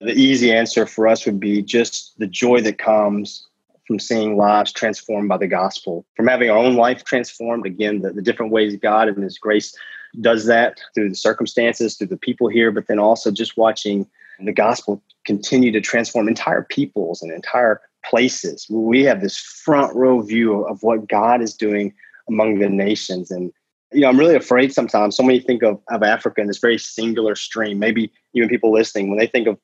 the 0.02 0.14
easy 0.14 0.52
answer 0.52 0.86
for 0.86 1.08
us 1.08 1.26
would 1.26 1.40
be 1.40 1.62
just 1.62 2.18
the 2.18 2.28
joy 2.28 2.62
that 2.62 2.78
comes 2.78 3.48
from 3.88 4.00
seeing 4.00 4.38
lives 4.38 4.72
transformed 4.72 5.30
by 5.30 5.38
the 5.38 5.48
gospel, 5.48 6.06
from 6.16 6.28
having 6.28 6.50
our 6.50 6.58
own 6.58 6.76
life 6.76 7.04
transformed. 7.04 7.66
Again, 7.66 8.02
the, 8.02 8.12
the 8.12 8.22
different 8.22 8.52
ways 8.52 8.76
God 8.76 9.08
and 9.08 9.24
His 9.24 9.38
grace 9.38 9.76
does 10.20 10.46
that 10.46 10.82
through 10.94 11.10
the 11.10 11.16
circumstances, 11.16 11.96
through 11.96 12.08
the 12.08 12.18
people 12.18 12.48
here, 12.48 12.72
but 12.72 12.88
then 12.88 13.00
also 13.00 13.32
just 13.32 13.58
watching 13.58 14.08
the 14.44 14.52
gospel 14.52 15.02
continue 15.26 15.72
to 15.72 15.82
transform 15.82 16.28
entire 16.28 16.64
peoples 16.64 17.22
and 17.22 17.32
entire 17.32 17.82
places. 18.10 18.68
We 18.70 19.04
have 19.04 19.22
this 19.22 19.38
front 19.38 19.96
row 19.96 20.22
view 20.22 20.66
of 20.66 20.82
what 20.84 21.08
God 21.08 21.42
is 21.42 21.54
doing 21.54 21.94
among 22.28 22.60
the 22.60 22.70
nations. 22.70 23.32
And, 23.32 23.52
you 23.92 24.02
know, 24.02 24.10
I'm 24.10 24.20
really 24.20 24.36
afraid 24.36 24.74
sometimes. 24.74 25.16
So 25.16 25.24
many 25.24 25.40
think 25.40 25.64
of, 25.64 25.80
of 25.90 26.04
Africa 26.04 26.42
in 26.42 26.48
this 26.48 26.60
very 26.60 26.78
singular 26.78 27.36
stream. 27.36 27.80
Maybe 27.80 28.12
even 28.34 28.50
people 28.50 28.72
listening, 28.72 29.10
when 29.10 29.20
they 29.20 29.28
think 29.28 29.48
of 29.48 29.58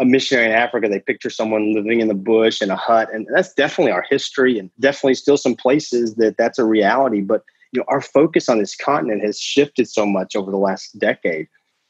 a 0.00 0.04
missionary 0.04 0.46
in 0.46 0.52
Africa, 0.52 0.88
they 0.88 1.00
picture 1.00 1.30
someone 1.30 1.74
living 1.74 2.00
in 2.00 2.08
the 2.08 2.14
bush 2.14 2.60
in 2.60 2.70
a 2.70 2.76
hut. 2.76 3.08
And 3.12 3.26
that's 3.34 3.54
definitely 3.54 3.92
our 3.92 4.04
history 4.08 4.58
and 4.58 4.70
definitely 4.80 5.14
still 5.14 5.36
some 5.36 5.54
places 5.54 6.16
that 6.16 6.36
that's 6.36 6.58
a 6.58 6.64
reality. 6.64 7.20
But, 7.20 7.42
you 7.72 7.80
know, 7.80 7.84
our 7.88 8.00
focus 8.00 8.48
on 8.48 8.58
this 8.58 8.74
continent 8.74 9.22
has 9.24 9.38
shifted 9.38 9.88
so 9.88 10.04
much 10.06 10.34
over 10.34 10.50
the 10.50 10.56
last 10.56 10.98
decade 10.98 11.46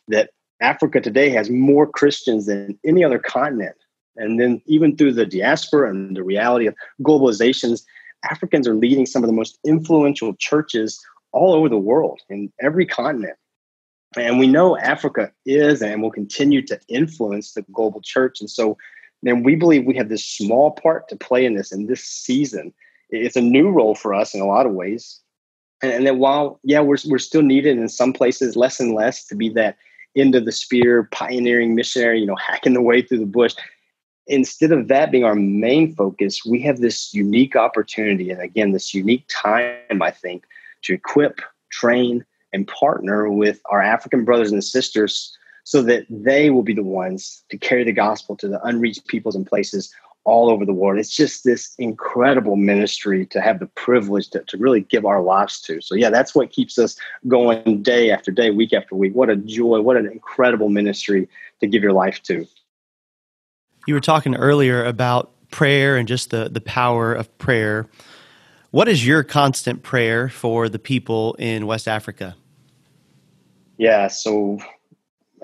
that 0.09 0.31
Africa 0.61 1.01
today 1.01 1.31
has 1.31 1.51
more 1.51 1.87
Christians 1.87 2.47
than 2.47 2.79
any 2.85 3.05
other 3.05 3.19
continent 3.19 3.77
and 4.17 4.41
then 4.41 4.63
even 4.67 4.97
through 4.97 5.13
the 5.13 5.27
diaspora 5.27 5.91
and 5.91 6.17
the 6.17 6.23
reality 6.23 6.67
of 6.67 6.75
globalizations, 7.03 7.85
Africans 8.31 8.67
are 8.67 8.75
leading 8.75 9.07
some 9.07 9.23
of 9.23 9.29
the 9.29 9.35
most 9.35 9.59
influential 9.65 10.35
churches 10.35 11.05
all 11.33 11.53
over 11.53 11.69
the 11.69 11.79
world 11.79 12.21
in 12.29 12.53
every 12.61 12.87
continent. 12.87 13.37
And 14.17 14.39
we 14.39 14.47
know 14.47 14.79
Africa 14.79 15.33
is 15.45 15.83
and 15.83 16.01
will 16.01 16.11
continue 16.11 16.63
to 16.67 16.79
influence 16.89 17.53
the 17.53 17.63
global 17.73 18.01
church. 18.01 18.41
And 18.41 18.49
so 18.49 18.79
then 19.23 19.43
we 19.43 19.57
believe 19.57 19.85
we 19.85 19.97
have 19.97 20.09
this 20.09 20.25
small 20.25 20.71
part 20.71 21.09
to 21.09 21.17
play 21.17 21.45
in 21.45 21.55
this 21.55 21.73
in 21.73 21.87
this 21.87 22.05
season. 22.05 22.73
It's 23.11 23.37
a 23.37 23.41
new 23.41 23.71
role 23.71 23.95
for 23.95 24.15
us 24.15 24.35
in 24.35 24.41
a 24.41 24.47
lot 24.47 24.67
of 24.67 24.73
ways. 24.73 25.21
And, 25.83 25.93
and 25.93 26.07
that 26.07 26.17
while, 26.19 26.61
yeah, 26.63 26.81
we're, 26.81 26.97
we're 27.07 27.19
still 27.19 27.43
needed 27.43 27.77
in 27.77 27.89
some 27.89 28.13
places 28.13 28.57
less 28.57 28.79
and 28.79 28.95
less 28.95 29.27
to 29.27 29.35
be 29.35 29.49
that 29.51 29.77
end 30.17 30.37
of 30.37 30.45
the 30.45 30.53
spear, 30.53 31.09
pioneering 31.11 31.75
missionary, 31.75 32.21
you 32.21 32.27
know, 32.27 32.37
hacking 32.49 32.75
the 32.75 32.83
way 32.83 33.03
through 33.03 33.19
the 33.19 33.27
bush 33.27 33.55
instead 34.27 34.73
of 34.73 34.89
that 34.89 35.11
being 35.11 35.25
our 35.25 35.35
main 35.35 35.95
focus, 35.95 36.45
we 36.45 36.61
have 36.63 36.79
this 36.79 37.13
unique 37.15 37.57
opportunity, 37.57 38.31
and 38.31 38.41
again, 38.41 38.73
this 38.73 38.95
unique 38.95 39.25
time, 39.29 40.03
I 40.03 40.11
think, 40.11 40.45
to 40.83 40.95
equip, 40.95 41.41
train, 41.71 42.25
and 42.53 42.69
partner 42.69 43.31
with 43.31 43.61
our 43.71 43.83
African 43.83 44.25
brothers 44.25 44.53
and 44.53 44.63
sisters 44.63 45.37
so 45.65 45.83
that 45.83 46.07
they 46.09 46.51
will 46.51 46.63
be 46.63 46.75
the 46.75 46.83
ones 46.83 47.43
to 47.49 47.59
carry 47.59 47.85
the 47.85 47.93
gospel 47.93 48.37
to 48.37 48.49
the 48.49 48.63
unreached 48.65 49.07
peoples 49.07 49.35
and 49.35 49.47
places 49.47 49.93
all 50.25 50.51
over 50.51 50.65
the 50.65 50.73
world. 50.73 50.99
It's 50.99 51.15
just 51.15 51.45
this 51.45 51.75
incredible 51.79 52.57
ministry 52.57 53.27
to 53.27 53.41
have 53.41 53.61
the 53.61 53.67
privilege 53.67 54.31
to, 54.31 54.41
to 54.45 54.57
really 54.57 54.81
give 54.81 55.05
our 55.05 55.21
lives 55.21 55.61
to. 55.63 55.81
So, 55.81 55.95
yeah, 55.95 56.11
that's 56.11 56.35
what 56.35 56.51
keeps 56.51 56.79
us 56.79 56.97
going 57.29 57.83
day 57.83 58.11
after 58.11 58.31
day, 58.31 58.51
week 58.51 58.73
after 58.73 58.95
week. 58.95 59.15
What 59.15 59.31
a 59.31 59.37
joy, 59.37 59.81
what 59.81 59.97
an 59.97 60.07
incredible 60.07 60.71
ministry 60.71 61.29
to 61.61 61.67
give 61.67 61.83
your 61.83 61.93
life 61.93 62.23
to. 62.25 62.47
You 63.87 63.95
were 63.95 64.01
talking 64.01 64.35
earlier 64.35 64.85
about 64.85 65.31
prayer 65.51 65.97
and 65.97 66.09
just 66.09 66.31
the, 66.31 66.49
the 66.49 66.61
power 66.61 67.13
of 67.13 67.37
prayer. 67.39 67.87
What 68.71 68.89
is 68.89 69.07
your 69.07 69.23
constant 69.23 69.83
prayer 69.83 70.29
for 70.29 70.69
the 70.69 70.79
people 70.79 71.35
in 71.39 71.67
West 71.67 71.87
Africa? 71.87 72.35
Yeah, 73.77 74.09
so 74.09 74.59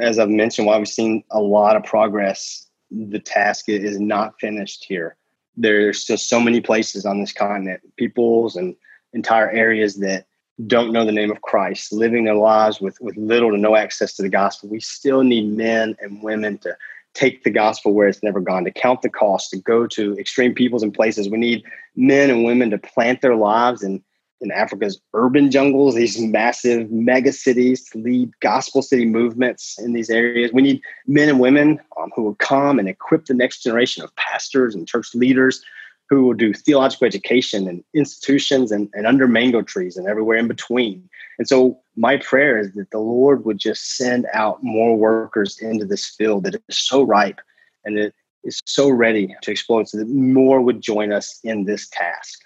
as 0.01 0.19
I've 0.19 0.31
mentioned, 0.31 0.67
while 0.67 0.79
we've 0.79 0.89
seen 0.89 1.23
a 1.31 1.41
lot 1.41 1.77
of 1.77 1.85
progress, 1.85 2.67
the 2.91 3.19
task 3.19 3.69
is 3.69 4.01
not 4.01 4.35
finished 4.41 4.85
here. 4.85 5.17
There's 5.57 6.01
still 6.01 6.17
so 6.17 6.41
many 6.41 6.61
places 6.61 7.05
on 7.05 7.21
this 7.21 7.33
continent, 7.33 7.83
peoples 7.97 8.57
and 8.57 8.75
entire 9.13 9.51
areas 9.51 9.97
that 9.97 10.27
don't 10.67 10.93
know 10.93 11.05
the 11.05 11.13
name 11.13 11.31
of 11.31 11.43
Christ, 11.43 11.93
living 11.93 12.25
their 12.25 12.35
lives 12.35 12.81
with, 12.81 13.01
with 13.01 13.17
little 13.17 13.51
to 13.51 13.59
no 13.59 13.77
access 13.77 14.15
to 14.17 14.23
the 14.23 14.29
gospel. 14.29 14.69
We 14.69 14.81
still 14.81 15.23
need 15.23 15.57
men 15.57 15.97
and 16.01 16.23
women 16.23 16.59
to 16.59 16.77
take 17.15 17.45
the 17.45 17.51
gospel 17.51 17.93
where 17.93 18.09
it's 18.09 18.23
never 18.23 18.41
gone, 18.41 18.65
to 18.65 18.71
count 18.71 19.03
the 19.03 19.09
cost, 19.09 19.51
to 19.51 19.59
go 19.59 19.87
to 19.87 20.17
extreme 20.19 20.55
peoples 20.55 20.83
and 20.83 20.95
places. 20.95 21.29
We 21.29 21.39
need 21.39 21.65
men 21.97 22.31
and 22.31 22.45
women 22.45 22.71
to 22.71 22.79
plant 22.79 23.21
their 23.21 23.37
lives 23.37 23.83
in, 23.83 24.03
in 24.41 24.51
Africa's 24.53 25.01
urban 25.13 25.51
jungles, 25.51 25.95
these 25.95 26.21
massive 26.21 26.91
mega 26.91 27.33
cities, 27.33 27.85
to 27.91 27.99
lead 27.99 28.31
gospel 28.41 28.83
city 28.83 29.07
movements 29.07 29.79
in 29.79 29.93
these 29.93 30.11
areas. 30.11 30.53
We 30.53 30.63
need 30.63 30.81
men 31.07 31.29
and 31.29 31.41
women 31.41 31.81
um, 32.01 32.11
who 32.15 32.23
will 32.23 32.37
come 32.37 32.79
and 32.79 32.89
equip 32.89 33.27
the 33.27 33.35
next 33.35 33.63
generation 33.63 34.05
of 34.05 34.15
pastors 34.17 34.75
and 34.75 34.87
church 34.87 35.15
leaders 35.15 35.63
who 36.11 36.25
will 36.25 36.35
do 36.35 36.53
theological 36.53 37.07
education 37.07 37.69
in 37.69 37.85
institutions 37.95 38.73
and, 38.73 38.91
and 38.93 39.07
under 39.07 39.29
mango 39.29 39.63
trees 39.63 39.97
and 39.97 40.09
everywhere 40.09 40.37
in 40.37 40.49
between. 40.49 41.09
And 41.39 41.47
so 41.47 41.79
my 41.97 42.17
prayer 42.17 42.59
is 42.59 42.73
that 42.73 42.91
the 42.91 42.99
Lord 42.99 43.45
would 43.45 43.59
just 43.59 43.97
send 43.97 44.27
out 44.35 44.59
more 44.61 44.97
workers 44.97 45.59
into 45.61 45.85
this 45.85 46.09
field 46.09 46.45
that 46.45 46.57
is 46.57 46.79
so 46.79 47.05
ripe 47.05 47.41
and 47.85 47.97
it 47.97 48.13
is 48.43 48.61
so 48.67 48.91
ready 48.91 49.35
to 49.43 49.51
explode 49.53 49.89
so 49.89 49.99
that 49.99 50.09
more 50.09 50.61
would 50.61 50.81
join 50.81 51.13
us 51.13 51.39
in 51.45 51.65
this 51.65 51.89
task. 51.89 52.41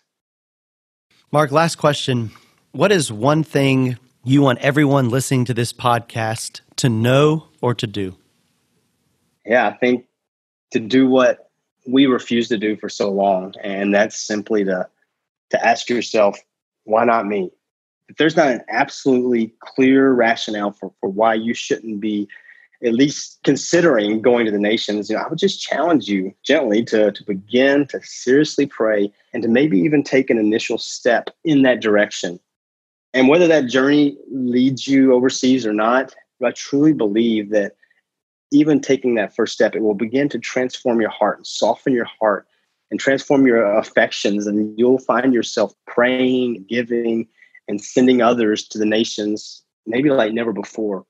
Mark, 1.32 1.50
last 1.50 1.76
question. 1.76 2.32
What 2.72 2.92
is 2.92 3.10
one 3.10 3.42
thing 3.42 3.96
you 4.24 4.42
want 4.42 4.58
everyone 4.58 5.08
listening 5.08 5.46
to 5.46 5.54
this 5.54 5.72
podcast 5.72 6.60
to 6.76 6.90
know 6.90 7.48
or 7.62 7.74
to 7.74 7.86
do? 7.86 8.16
Yeah, 9.46 9.66
I 9.68 9.72
think 9.72 10.06
to 10.72 10.80
do 10.80 11.08
what 11.08 11.43
we 11.86 12.06
refuse 12.06 12.48
to 12.48 12.58
do 12.58 12.76
for 12.76 12.88
so 12.88 13.10
long, 13.10 13.54
and 13.62 13.94
that's 13.94 14.18
simply 14.18 14.64
to 14.64 14.88
to 15.50 15.66
ask 15.66 15.88
yourself, 15.88 16.38
why 16.84 17.04
not 17.04 17.26
me? 17.26 17.50
If 18.08 18.16
there's 18.16 18.36
not 18.36 18.48
an 18.48 18.62
absolutely 18.68 19.54
clear 19.60 20.12
rationale 20.12 20.72
for, 20.72 20.92
for 21.00 21.08
why 21.08 21.34
you 21.34 21.54
shouldn't 21.54 22.00
be 22.00 22.28
at 22.82 22.92
least 22.92 23.38
considering 23.44 24.20
going 24.20 24.44
to 24.44 24.52
the 24.52 24.58
nations, 24.58 25.08
you 25.08 25.16
know, 25.16 25.22
I 25.22 25.28
would 25.28 25.38
just 25.38 25.62
challenge 25.62 26.08
you 26.08 26.34
gently 26.42 26.84
to, 26.86 27.12
to 27.12 27.24
begin 27.24 27.86
to 27.88 28.00
seriously 28.02 28.66
pray 28.66 29.12
and 29.32 29.42
to 29.42 29.48
maybe 29.48 29.78
even 29.78 30.02
take 30.02 30.28
an 30.28 30.38
initial 30.38 30.76
step 30.76 31.30
in 31.44 31.62
that 31.62 31.80
direction. 31.80 32.38
And 33.14 33.28
whether 33.28 33.46
that 33.46 33.68
journey 33.68 34.18
leads 34.30 34.86
you 34.86 35.14
overseas 35.14 35.64
or 35.64 35.72
not, 35.72 36.14
I 36.44 36.50
truly 36.50 36.92
believe 36.92 37.50
that 37.50 37.76
even 38.54 38.80
taking 38.80 39.16
that 39.16 39.34
first 39.34 39.52
step, 39.52 39.74
it 39.74 39.82
will 39.82 39.94
begin 39.94 40.28
to 40.30 40.38
transform 40.38 41.00
your 41.00 41.10
heart 41.10 41.38
and 41.38 41.46
soften 41.46 41.92
your 41.92 42.08
heart 42.20 42.46
and 42.90 43.00
transform 43.00 43.46
your 43.46 43.64
affections. 43.76 44.46
And 44.46 44.78
you'll 44.78 44.98
find 44.98 45.34
yourself 45.34 45.74
praying, 45.86 46.64
giving, 46.68 47.26
and 47.66 47.82
sending 47.82 48.22
others 48.22 48.66
to 48.68 48.78
the 48.78 48.86
nations, 48.86 49.62
maybe 49.86 50.10
like 50.10 50.32
never 50.32 50.52
before. 50.52 51.04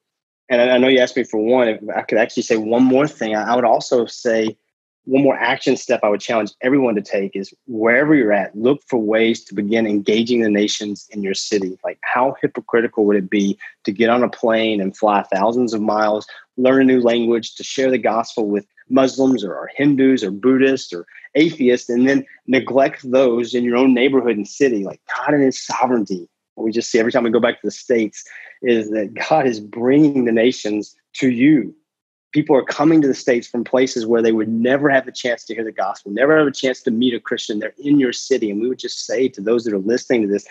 And 0.49 0.61
I 0.61 0.79
know 0.79 0.89
you 0.89 0.99
asked 0.99 1.17
me 1.17 1.25
for 1.25 1.39
one. 1.39 1.69
If 1.69 1.81
I 1.95 2.03
could 2.03 2.19
actually 2.19 2.43
say 2.45 2.57
one 2.57 2.85
more 2.85 3.07
thing, 3.07 3.35
I 3.35 3.55
would 3.55 3.65
also 3.65 4.07
say 4.07 4.57
one 5.05 5.23
more 5.23 5.37
action 5.37 5.77
step 5.77 6.01
I 6.03 6.09
would 6.09 6.21
challenge 6.21 6.53
everyone 6.63 6.95
to 6.95 7.03
take 7.03 7.37
is 7.37 7.53
wherever 7.67 8.15
you're 8.15 8.33
at, 8.33 8.57
look 8.57 8.83
for 8.87 8.99
ways 8.99 9.45
to 9.45 9.55
begin 9.55 9.87
engaging 9.87 10.41
the 10.41 10.49
nations 10.49 11.07
in 11.11 11.23
your 11.23 11.35
city. 11.35 11.79
Like, 11.85 11.99
how 12.03 12.37
hypocritical 12.41 13.05
would 13.05 13.17
it 13.17 13.29
be 13.29 13.59
to 13.85 13.93
get 13.93 14.09
on 14.09 14.23
a 14.23 14.31
plane 14.31 14.81
and 14.81 14.97
fly 14.97 15.23
thousands 15.23 15.75
of 15.75 15.83
miles, 15.83 16.27
learn 16.57 16.83
a 16.83 16.85
new 16.85 17.01
language, 17.01 17.55
to 17.57 17.65
share 17.65 17.91
the 17.91 17.99
gospel 17.99 18.49
with 18.49 18.67
Muslims 18.89 19.45
or, 19.45 19.71
Hindus 19.75 20.25
or 20.25 20.31
Buddhists 20.31 20.93
or 20.93 21.07
atheists, 21.35 21.91
and 21.91 22.09
then 22.09 22.25
neglect 22.47 23.11
those 23.11 23.55
in 23.55 23.65
your 23.65 23.77
own 23.77 23.93
neighborhood 23.93 24.37
and 24.37 24.49
city? 24.49 24.85
Like, 24.85 25.01
God 25.17 25.35
in 25.35 25.43
His 25.43 25.63
sovereignty, 25.63 26.29
what 26.55 26.65
we 26.65 26.73
just 26.73 26.91
see 26.91 26.99
every 26.99 27.13
time 27.13 27.25
we 27.25 27.31
go 27.31 27.41
back 27.41 27.61
to 27.61 27.67
the 27.67 27.71
States 27.71 28.25
is 28.63 28.91
that 28.91 29.13
God 29.29 29.47
is 29.47 29.61
bringing 29.61 30.25
the 30.25 30.33
nations 30.33 30.97
to 31.15 31.31
you 31.31 31.75
people 32.35 32.57
are 32.57 32.65
coming 32.65 33.01
to 33.01 33.07
the 33.07 33.15
states 33.15 33.47
from 33.47 33.63
places 33.63 34.05
where 34.05 34.21
they 34.21 34.33
would 34.33 34.49
never 34.49 34.91
have 34.91 35.07
a 35.07 35.13
chance 35.13 35.45
to 35.45 35.55
hear 35.55 35.65
the 35.65 35.73
gospel 35.73 36.13
never 36.13 36.37
have 36.37 36.47
a 36.47 36.53
chance 36.53 36.83
to 36.83 36.91
meet 36.91 37.15
a 37.15 37.21
christian. 37.21 37.61
They're 37.61 37.73
in 37.79 37.99
your 37.99 38.13
city. 38.13 38.51
And 38.51 38.61
we 38.61 38.69
would 38.69 38.79
just 38.79 39.07
say 39.07 39.29
to 39.29 39.41
those 39.41 39.65
that 39.65 39.73
are 39.73 39.79
listening 39.79 40.23
to 40.23 40.29
this 40.29 40.47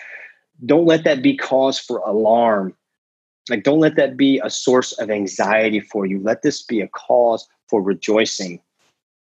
don't 0.64 0.86
let 0.86 1.04
that 1.04 1.22
be 1.22 1.36
cause 1.36 1.78
for 1.78 1.98
alarm. 1.98 2.74
Like 3.50 3.62
don't 3.62 3.80
let 3.80 3.96
that 3.96 4.16
be 4.16 4.40
a 4.42 4.50
source 4.50 4.92
of 4.92 5.10
anxiety 5.10 5.80
for 5.80 6.06
you. 6.06 6.18
Let 6.20 6.42
this 6.42 6.62
be 6.62 6.80
a 6.80 6.88
cause 6.88 7.46
for 7.68 7.82
rejoicing. 7.82 8.60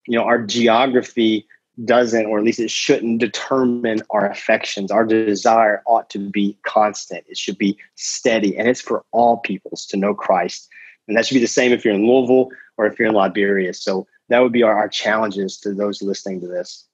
You 0.06 0.18
know 0.18 0.24
our 0.24 0.44
geography 0.44 1.46
doesn't 1.86 2.26
or 2.26 2.38
at 2.38 2.44
least 2.44 2.60
it 2.60 2.70
shouldn't 2.70 3.20
determine 3.20 4.02
our 4.10 4.28
affections. 4.28 4.90
Our 4.90 5.06
desire 5.06 5.82
ought 5.86 6.10
to 6.10 6.18
be 6.18 6.58
constant. 6.66 7.24
It 7.26 7.38
should 7.38 7.56
be 7.56 7.78
steady. 7.94 8.58
And 8.58 8.68
it's 8.68 8.82
for 8.82 9.02
all 9.12 9.38
peoples 9.38 9.86
to 9.86 9.96
know 9.96 10.12
christ 10.12 10.68
and 11.10 11.18
that 11.18 11.26
should 11.26 11.34
be 11.34 11.40
the 11.40 11.48
same 11.48 11.72
if 11.72 11.84
you're 11.84 11.92
in 11.92 12.06
Louisville 12.06 12.50
or 12.78 12.86
if 12.86 12.96
you're 12.96 13.08
in 13.08 13.14
Liberia. 13.14 13.74
So 13.74 14.06
that 14.28 14.38
would 14.38 14.52
be 14.52 14.62
our, 14.62 14.78
our 14.78 14.88
challenges 14.88 15.58
to 15.58 15.74
those 15.74 16.00
listening 16.00 16.40
to 16.40 16.46
this. 16.46 16.86